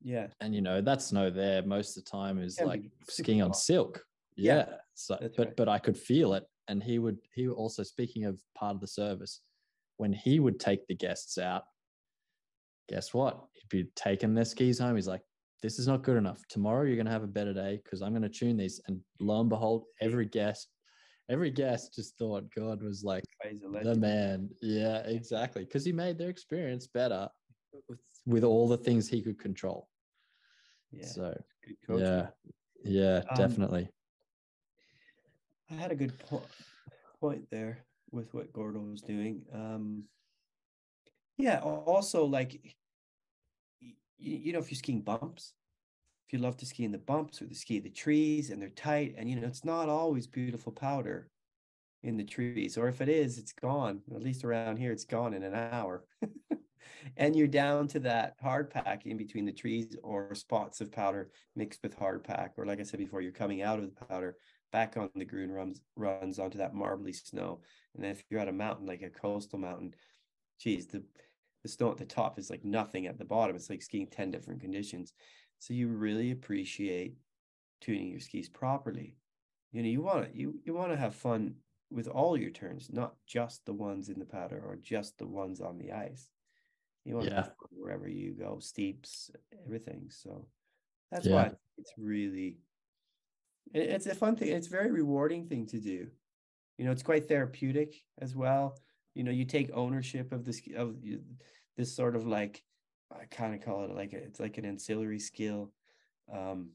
[0.03, 0.27] Yeah.
[0.41, 1.61] And you know that snow there.
[1.61, 4.03] Most of the time is like skiing on silk.
[4.35, 4.65] Yeah, yeah.
[4.93, 5.55] so but right.
[5.57, 8.87] but i could feel it and he would he also speaking of part of the
[8.87, 9.41] service
[9.97, 11.63] when he would take the guests out
[12.89, 13.45] guess what?
[13.53, 14.95] He'd be taking their skis home.
[14.95, 15.21] He's like
[15.61, 16.41] this is not good enough.
[16.49, 18.99] Tomorrow you're going to have a better day because i'm going to tune these and
[19.19, 20.67] lo and behold every guest
[21.29, 23.23] every guest just thought Gord was like
[23.83, 24.49] the man.
[24.61, 27.29] Yeah exactly because he made their experience better
[27.87, 29.87] with, with all the things he could control.
[30.91, 31.05] Yeah.
[31.05, 31.41] So
[31.89, 32.27] yeah.
[32.83, 33.89] Yeah um, definitely
[35.71, 36.43] I had a good po-
[37.19, 39.43] point there with what Gordo was doing.
[39.53, 40.03] Um,
[41.37, 42.59] yeah, also like
[43.79, 45.53] you, you know, if you're skiing bumps,
[46.27, 48.69] if you love to ski in the bumps or the ski the trees and they're
[48.69, 51.29] tight, and you know, it's not always beautiful powder
[52.03, 54.01] in the trees, or if it is, it's gone.
[54.13, 56.03] At least around here, it's gone in an hour.
[57.17, 61.31] and you're down to that hard pack in between the trees or spots of powder
[61.55, 64.35] mixed with hard pack or like i said before you're coming out of the powder
[64.71, 67.61] back on the groon runs runs onto that marbly snow
[67.95, 69.93] and then if you're at a mountain like a coastal mountain
[70.59, 71.03] geez the
[71.63, 74.31] the snow at the top is like nothing at the bottom it's like skiing 10
[74.31, 75.13] different conditions
[75.59, 77.15] so you really appreciate
[77.81, 79.15] tuning your skis properly
[79.71, 81.55] you know you want to you you want to have fun
[81.89, 85.59] with all your turns not just the ones in the powder or just the ones
[85.59, 86.29] on the ice
[87.05, 87.41] you want yeah.
[87.41, 89.31] to wherever you go, steeps,
[89.65, 90.05] everything.
[90.09, 90.45] So
[91.11, 91.33] that's yeah.
[91.33, 92.57] why it's really
[93.73, 94.49] it's a fun thing.
[94.49, 96.07] It's very rewarding thing to do.
[96.77, 98.77] You know, it's quite therapeutic as well.
[99.13, 100.95] You know, you take ownership of this of
[101.77, 102.63] this sort of like
[103.11, 105.71] I kind of call it like a, it's like an ancillary skill
[106.31, 106.69] um,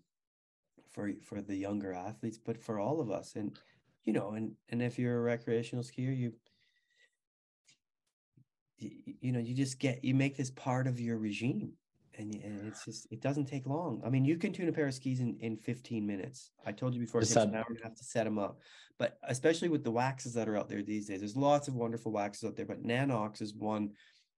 [0.92, 3.34] for for the younger athletes, but for all of us.
[3.36, 3.58] And
[4.04, 6.32] you know, and and if you're a recreational skier, you
[8.78, 11.72] you know you just get you make this part of your regime
[12.18, 14.01] and, and it's just it doesn't take long.
[14.05, 16.51] I mean you can tune a pair of skis in, in 15 minutes.
[16.64, 18.59] I told you before it takes an hour and a half to set them up.
[18.98, 22.12] But especially with the waxes that are out there these days there's lots of wonderful
[22.12, 23.90] waxes out there but nanox is one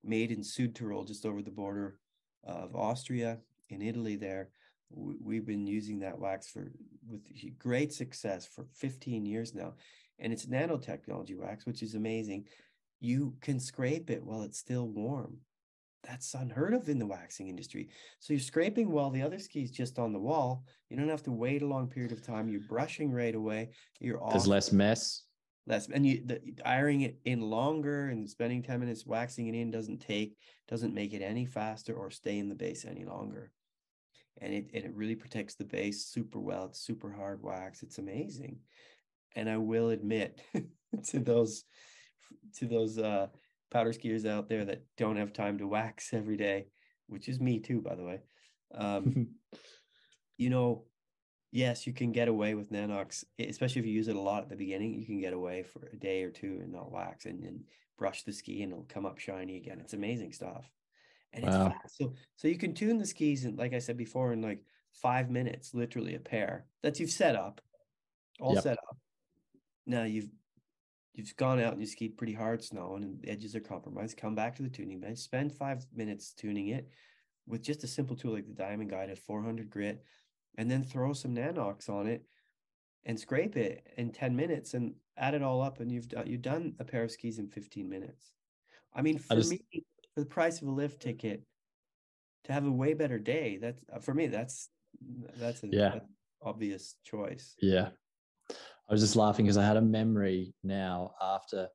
[0.05, 1.99] made in Südtirol just over the border
[2.45, 3.39] of austria
[3.71, 4.51] in italy there.
[4.91, 6.73] We've been using that wax for
[7.09, 7.21] with
[7.59, 9.75] great success for 15 years now.
[10.19, 12.47] And it's nanotechnology wax which is amazing.
[13.01, 15.39] You can scrape it while it's still warm.
[16.05, 17.89] That's unheard of in the waxing industry.
[18.20, 20.65] So you're scraping while the other ski's just on the wall.
[20.89, 22.49] You don't have to wait a long period of time.
[22.49, 23.70] You're brushing right away.
[24.01, 24.33] You're off.
[24.33, 25.25] There's less mess.
[25.66, 29.70] Less, and you the, ironing it in longer and spending 10 minutes waxing it in
[29.70, 33.51] doesn't take, doesn't make it any faster or stay in the base any longer.
[34.41, 36.66] And it, and it really protects the base super well.
[36.66, 37.83] It's super hard wax.
[37.83, 38.61] It's amazing.
[39.35, 40.41] And I will admit
[41.09, 41.65] to those
[42.57, 43.27] to those uh,
[43.70, 46.66] powder skiers out there that don't have time to wax every day,
[47.07, 48.20] which is me too, by the way.
[48.74, 49.28] Um,
[50.39, 50.85] you know,
[51.53, 54.49] yes, you can get away with Nanox, especially if you use it a lot at
[54.49, 54.95] the beginning.
[54.95, 57.61] You can get away for a day or two and not wax and, and
[57.97, 59.81] brush the ski and it'll come up shiny again.
[59.81, 60.70] It's amazing stuff.
[61.32, 61.66] And wow.
[61.66, 61.99] it's fast.
[61.99, 64.62] So so you can tune the skis and like I said before, in like
[64.93, 67.61] five minutes, literally a pair that you've set up,
[68.40, 68.62] all yep.
[68.62, 68.97] set up.
[69.86, 70.28] Now you've
[71.19, 74.35] you've gone out and you skied pretty hard snow and the edges are compromised, come
[74.35, 76.89] back to the tuning bench, spend five minutes tuning it
[77.47, 80.05] with just a simple tool like the Diamond Guide at 400 grit,
[80.57, 82.24] and then throw some Nanox on it
[83.05, 86.43] and scrape it in 10 minutes and add it all up and you've done you've
[86.43, 88.35] done a pair of skis in 15 minutes.
[88.95, 89.61] I mean, for I just, me,
[90.15, 91.43] for the price of a lift ticket,
[92.45, 94.69] to have a way better day, that's uh, for me, that's
[95.36, 95.99] that's an yeah.
[96.43, 97.55] obvious choice.
[97.61, 97.90] Yeah.
[98.89, 101.69] I was just laughing because I had a memory now after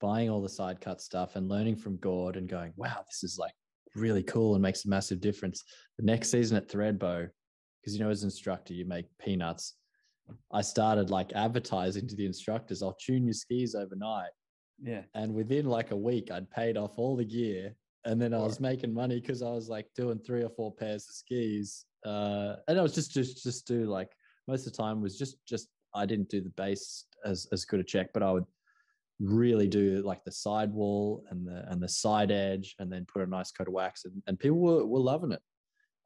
[0.00, 3.38] buying all the side cut stuff and learning from Gord and going, wow, this is
[3.38, 3.54] like
[3.94, 5.62] really cool and makes a massive difference.
[5.98, 7.28] The next season at Thredbo,
[7.80, 9.76] because you know, as an instructor, you make peanuts.
[10.52, 14.30] I started like advertising to the instructors, I'll tune your skis overnight.
[14.82, 15.02] Yeah.
[15.14, 17.74] And within like a week, I'd paid off all the gear.
[18.04, 21.08] And then I was making money because I was like doing three or four pairs
[21.08, 21.84] of skis.
[22.04, 24.10] Uh, and I was just just just do like
[24.48, 27.80] most of the time was just just I didn't do the base as as good
[27.80, 28.46] a check, but I would
[29.20, 33.26] really do like the sidewall and the and the side edge, and then put a
[33.26, 35.40] nice coat of wax, and, and people were, were loving it.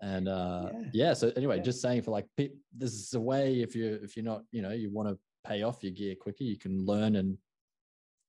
[0.03, 0.89] And uh, yeah.
[0.93, 1.63] yeah so anyway, yeah.
[1.63, 4.73] just saying for like this is a way if you if you're not you know
[4.73, 7.39] you want to pay off your gear quicker, you can learn and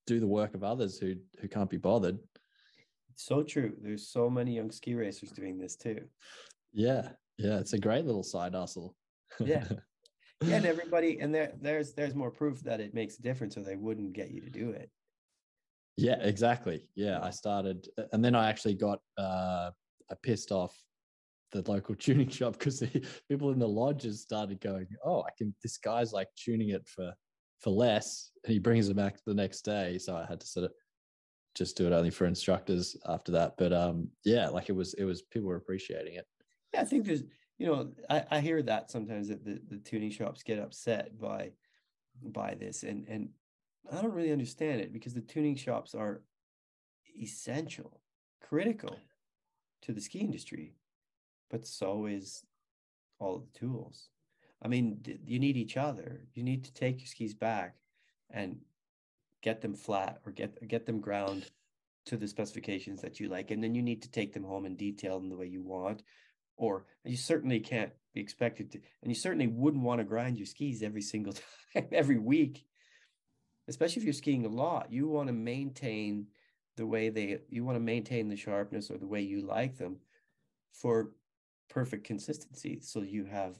[0.06, 2.18] do the work of others who who can't be bothered.
[3.16, 3.72] So true.
[3.82, 6.00] There's so many young ski racers doing this too.
[6.72, 8.94] Yeah, yeah, it's a great little side hustle.
[9.40, 9.64] yeah,
[10.44, 13.62] yeah, and everybody, and there, there's there's more proof that it makes a difference, or
[13.62, 14.90] they wouldn't get you to do it.
[15.96, 16.88] Yeah, exactly.
[16.94, 19.70] Yeah, I started, and then I actually got uh,
[20.10, 20.76] I pissed off
[21.52, 25.54] the local tuning shop because the people in the lodges started going, "Oh, I can."
[25.62, 27.12] This guy's like tuning it for
[27.60, 29.98] for less, and he brings it back the next day.
[29.98, 30.72] So I had to sort of
[31.56, 33.54] just do it only for instructors after that.
[33.58, 36.26] But um, yeah, like it was, it was people were appreciating it.
[36.72, 37.24] Yeah, I think there's
[37.58, 41.52] you know, I, I hear that sometimes that the, the tuning shops get upset by
[42.22, 43.28] by this and and
[43.92, 46.22] I don't really understand it because the tuning shops are
[47.20, 48.00] essential,
[48.42, 48.96] critical
[49.82, 50.74] to the ski industry,
[51.50, 52.44] but so is
[53.18, 54.10] all the tools.
[54.62, 56.22] I mean, you need each other.
[56.34, 57.76] You need to take your skis back
[58.30, 58.58] and
[59.42, 61.50] get them flat or get get them ground
[62.06, 64.76] to the specifications that you like, and then you need to take them home and
[64.76, 66.02] detail them the way you want,
[66.58, 70.46] or you certainly can't be expected to, and you certainly wouldn't want to grind your
[70.46, 71.32] skis every single
[71.74, 72.66] time, every week,
[73.68, 74.92] especially if you're skiing a lot.
[74.92, 76.26] You want to maintain
[76.76, 79.96] the way they you want to maintain the sharpness or the way you like them
[80.72, 81.10] for
[81.68, 83.58] perfect consistency so you have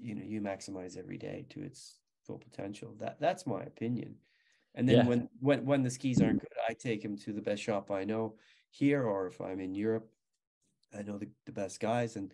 [0.00, 4.14] you know you maximize every day to its full potential that that's my opinion
[4.74, 5.04] and then Yeah.
[5.04, 8.02] when when when the skis aren't good i take him to the best shop i
[8.02, 8.34] know
[8.70, 10.10] here or if i'm in europe
[10.96, 12.32] i know the, the best guys and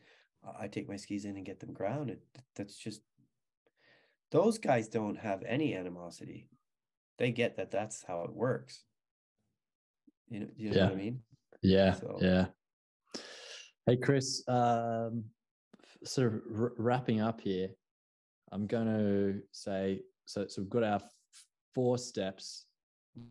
[0.60, 2.20] I- take my skis in and get them grounded
[2.54, 3.00] that's just
[4.30, 6.48] those guys don't have any animosity
[7.18, 8.84] they get that that's how it works
[10.28, 10.96] you know you know what i Yeah.
[10.96, 11.22] mean
[11.62, 12.46] Yeah, So- yeah.
[13.86, 14.42] Hey, Chris.
[14.48, 15.24] Um,
[16.04, 17.68] sort of r- wrapping up here.
[18.52, 20.46] I'm going to say so.
[20.46, 21.00] So we've got our
[21.74, 22.64] four steps.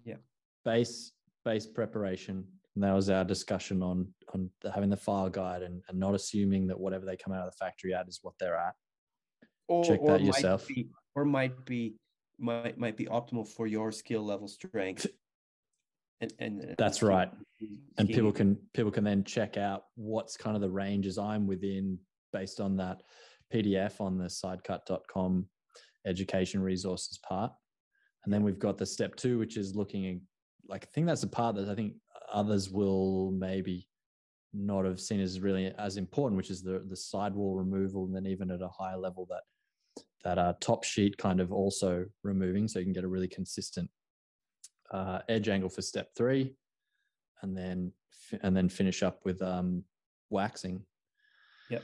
[0.05, 0.17] Yeah.
[0.65, 1.11] Base
[1.45, 2.45] base preparation.
[2.75, 6.67] And that was our discussion on on having the file guide and, and not assuming
[6.67, 8.73] that whatever they come out of the factory at is what they're at.
[9.67, 10.67] or, Check or that might yourself.
[10.67, 11.95] be- or might be
[12.39, 15.05] might might be optimal for your skill level strength
[16.21, 17.29] and and uh, That's right.
[17.97, 21.99] and people can people can then check out what's kind of the ranges I'm within
[22.31, 23.03] based on that
[23.53, 25.45] PDF on the sidecut.com
[26.07, 27.51] education resources part.
[28.25, 30.21] And then we've got the step two, which is looking
[30.67, 31.93] like I think that's the part that I think
[32.33, 33.87] others will maybe
[34.53, 38.25] not have seen as really as important, which is the the sidewall removal, and then
[38.25, 39.43] even at a higher level that
[40.23, 43.89] that uh, top sheet kind of also removing, so you can get a really consistent
[44.91, 46.55] uh, edge angle for step three
[47.41, 47.91] and then
[48.41, 49.83] and then finish up with um
[50.29, 50.81] waxing.
[51.69, 51.83] Yep.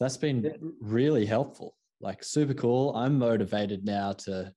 [0.00, 1.76] that's been really helpful.
[2.00, 2.94] Like super cool.
[2.94, 4.52] I'm motivated now to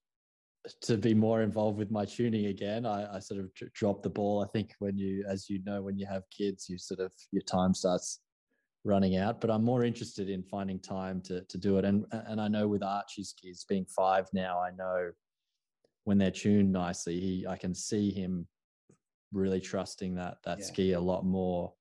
[0.81, 4.09] to be more involved with my tuning again i, I sort of dr- dropped the
[4.09, 4.43] ball.
[4.43, 7.41] I think when you as you know when you have kids you sort of your
[7.43, 8.19] time starts
[8.83, 11.85] running out but i'm more interested in finding time to to do it.
[11.85, 15.11] And and i know with archie's kids being five now i know
[16.05, 18.47] when they're tuned nicely he i can see him
[19.33, 20.65] really trusting that that Yeah.
[20.65, 21.73] ski a lot more.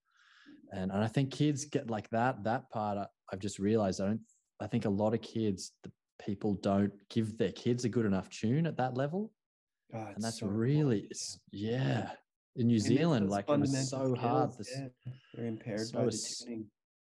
[0.73, 4.05] And and i think kids get like that that part I, i've just realized i
[4.07, 4.19] don't
[4.59, 5.91] i think a lot of kids the
[6.23, 9.31] people don't give their kids a good enough tune at that level.
[9.93, 12.11] God, and that's so really important, yeah.
[12.57, 14.87] in new miss zealand like it was so hard this yeah,
[15.33, 16.65] they're impaired so by the it's- tuning.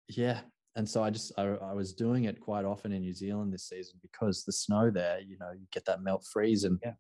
[0.10, 0.42] Yeah.
[0.76, 3.68] And so i just I, I was doing it quite often in new zealand this
[3.70, 6.94] season because the snow there you know you get that melt freeze and Yeah.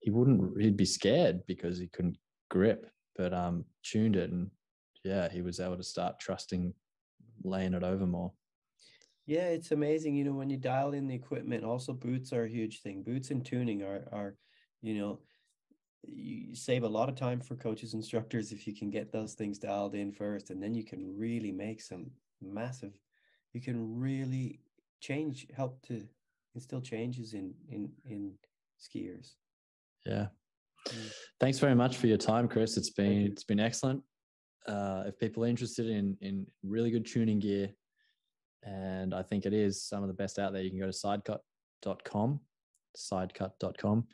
[0.00, 2.18] he wouldn't he'd be scared because he couldn't
[2.50, 4.50] grip but um tuned it and
[5.02, 6.74] yeah he was able to start trusting
[7.42, 8.32] laying it over more
[9.26, 10.16] Yeah, it's amazing.
[10.16, 13.02] You know, when you dial in the equipment, also boots are a huge thing.
[13.02, 14.36] Boots and tuning are are,
[14.82, 15.20] you know,
[16.02, 19.58] you save a lot of time for coaches, instructors if you can get those things
[19.58, 22.10] dialed in first, and then you can really make some
[22.42, 22.92] massive.
[23.54, 24.60] You can really
[25.00, 26.06] change, help to
[26.54, 28.32] instill changes in in in
[28.78, 29.34] skiers.
[30.06, 30.26] yeah
[30.88, 31.10] Mm.
[31.40, 34.02] thanks very much for your time chris it's been it's been excellent
[34.68, 37.72] uh if people are interested in in really good tuning gear
[38.64, 40.92] and i think it is some of the best out there you can go to
[40.92, 42.40] sidecut.com
[42.96, 44.06] sidecut.com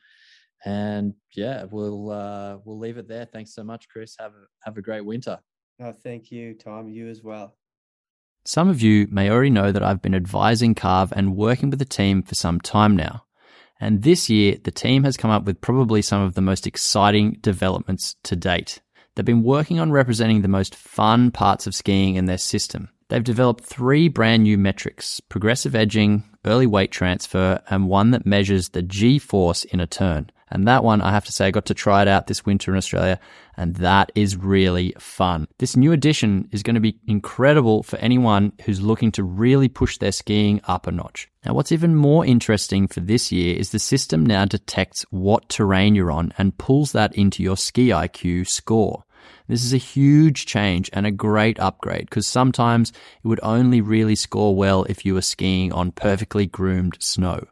[0.65, 4.77] and yeah we'll uh we'll leave it there thanks so much chris have a have
[4.77, 5.39] a great winter
[5.83, 6.89] Oh, thank you, Tom.
[6.89, 7.57] You as well.
[8.45, 11.85] Some of you may already know that I've been advising Carv and working with the
[11.85, 13.25] team for some time now.
[13.81, 17.39] And this year, the team has come up with probably some of the most exciting
[17.41, 18.83] developments to date.
[19.15, 22.91] They've been working on representing the most fun parts of skiing in their system.
[23.11, 28.69] They've developed three brand new metrics progressive edging, early weight transfer, and one that measures
[28.69, 30.31] the G force in a turn.
[30.49, 32.71] And that one, I have to say, I got to try it out this winter
[32.71, 33.19] in Australia,
[33.57, 35.49] and that is really fun.
[35.59, 39.99] This new addition is going to be incredible for anyone who's looking to really push
[39.99, 41.29] their skiing up a notch.
[41.45, 45.97] Now, what's even more interesting for this year is the system now detects what terrain
[45.97, 49.05] you're on and pulls that into your ski IQ score.
[49.51, 54.15] This is a huge change and a great upgrade because sometimes it would only really
[54.15, 57.49] score well if you were skiing on perfectly groomed snow.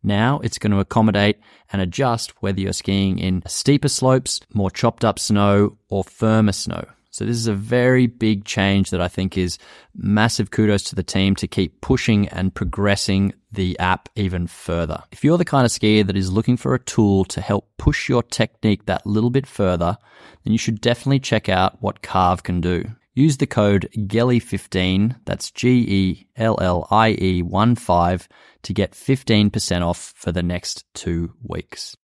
[0.00, 1.40] Now it's going to accommodate
[1.72, 6.84] and adjust whether you're skiing in steeper slopes, more chopped up snow, or firmer snow.
[7.10, 9.58] So this is a very big change that I think is
[9.94, 15.02] massive kudos to the team to keep pushing and progressing the app even further.
[15.10, 18.08] If you're the kind of skier that is looking for a tool to help push
[18.08, 19.98] your technique that little bit further,
[20.44, 22.84] then you should definitely check out what Carv can do.
[23.14, 28.28] Use the code GELLIE15, that's G E L L I E 1 5,
[28.62, 31.96] to get 15% off for the next two weeks.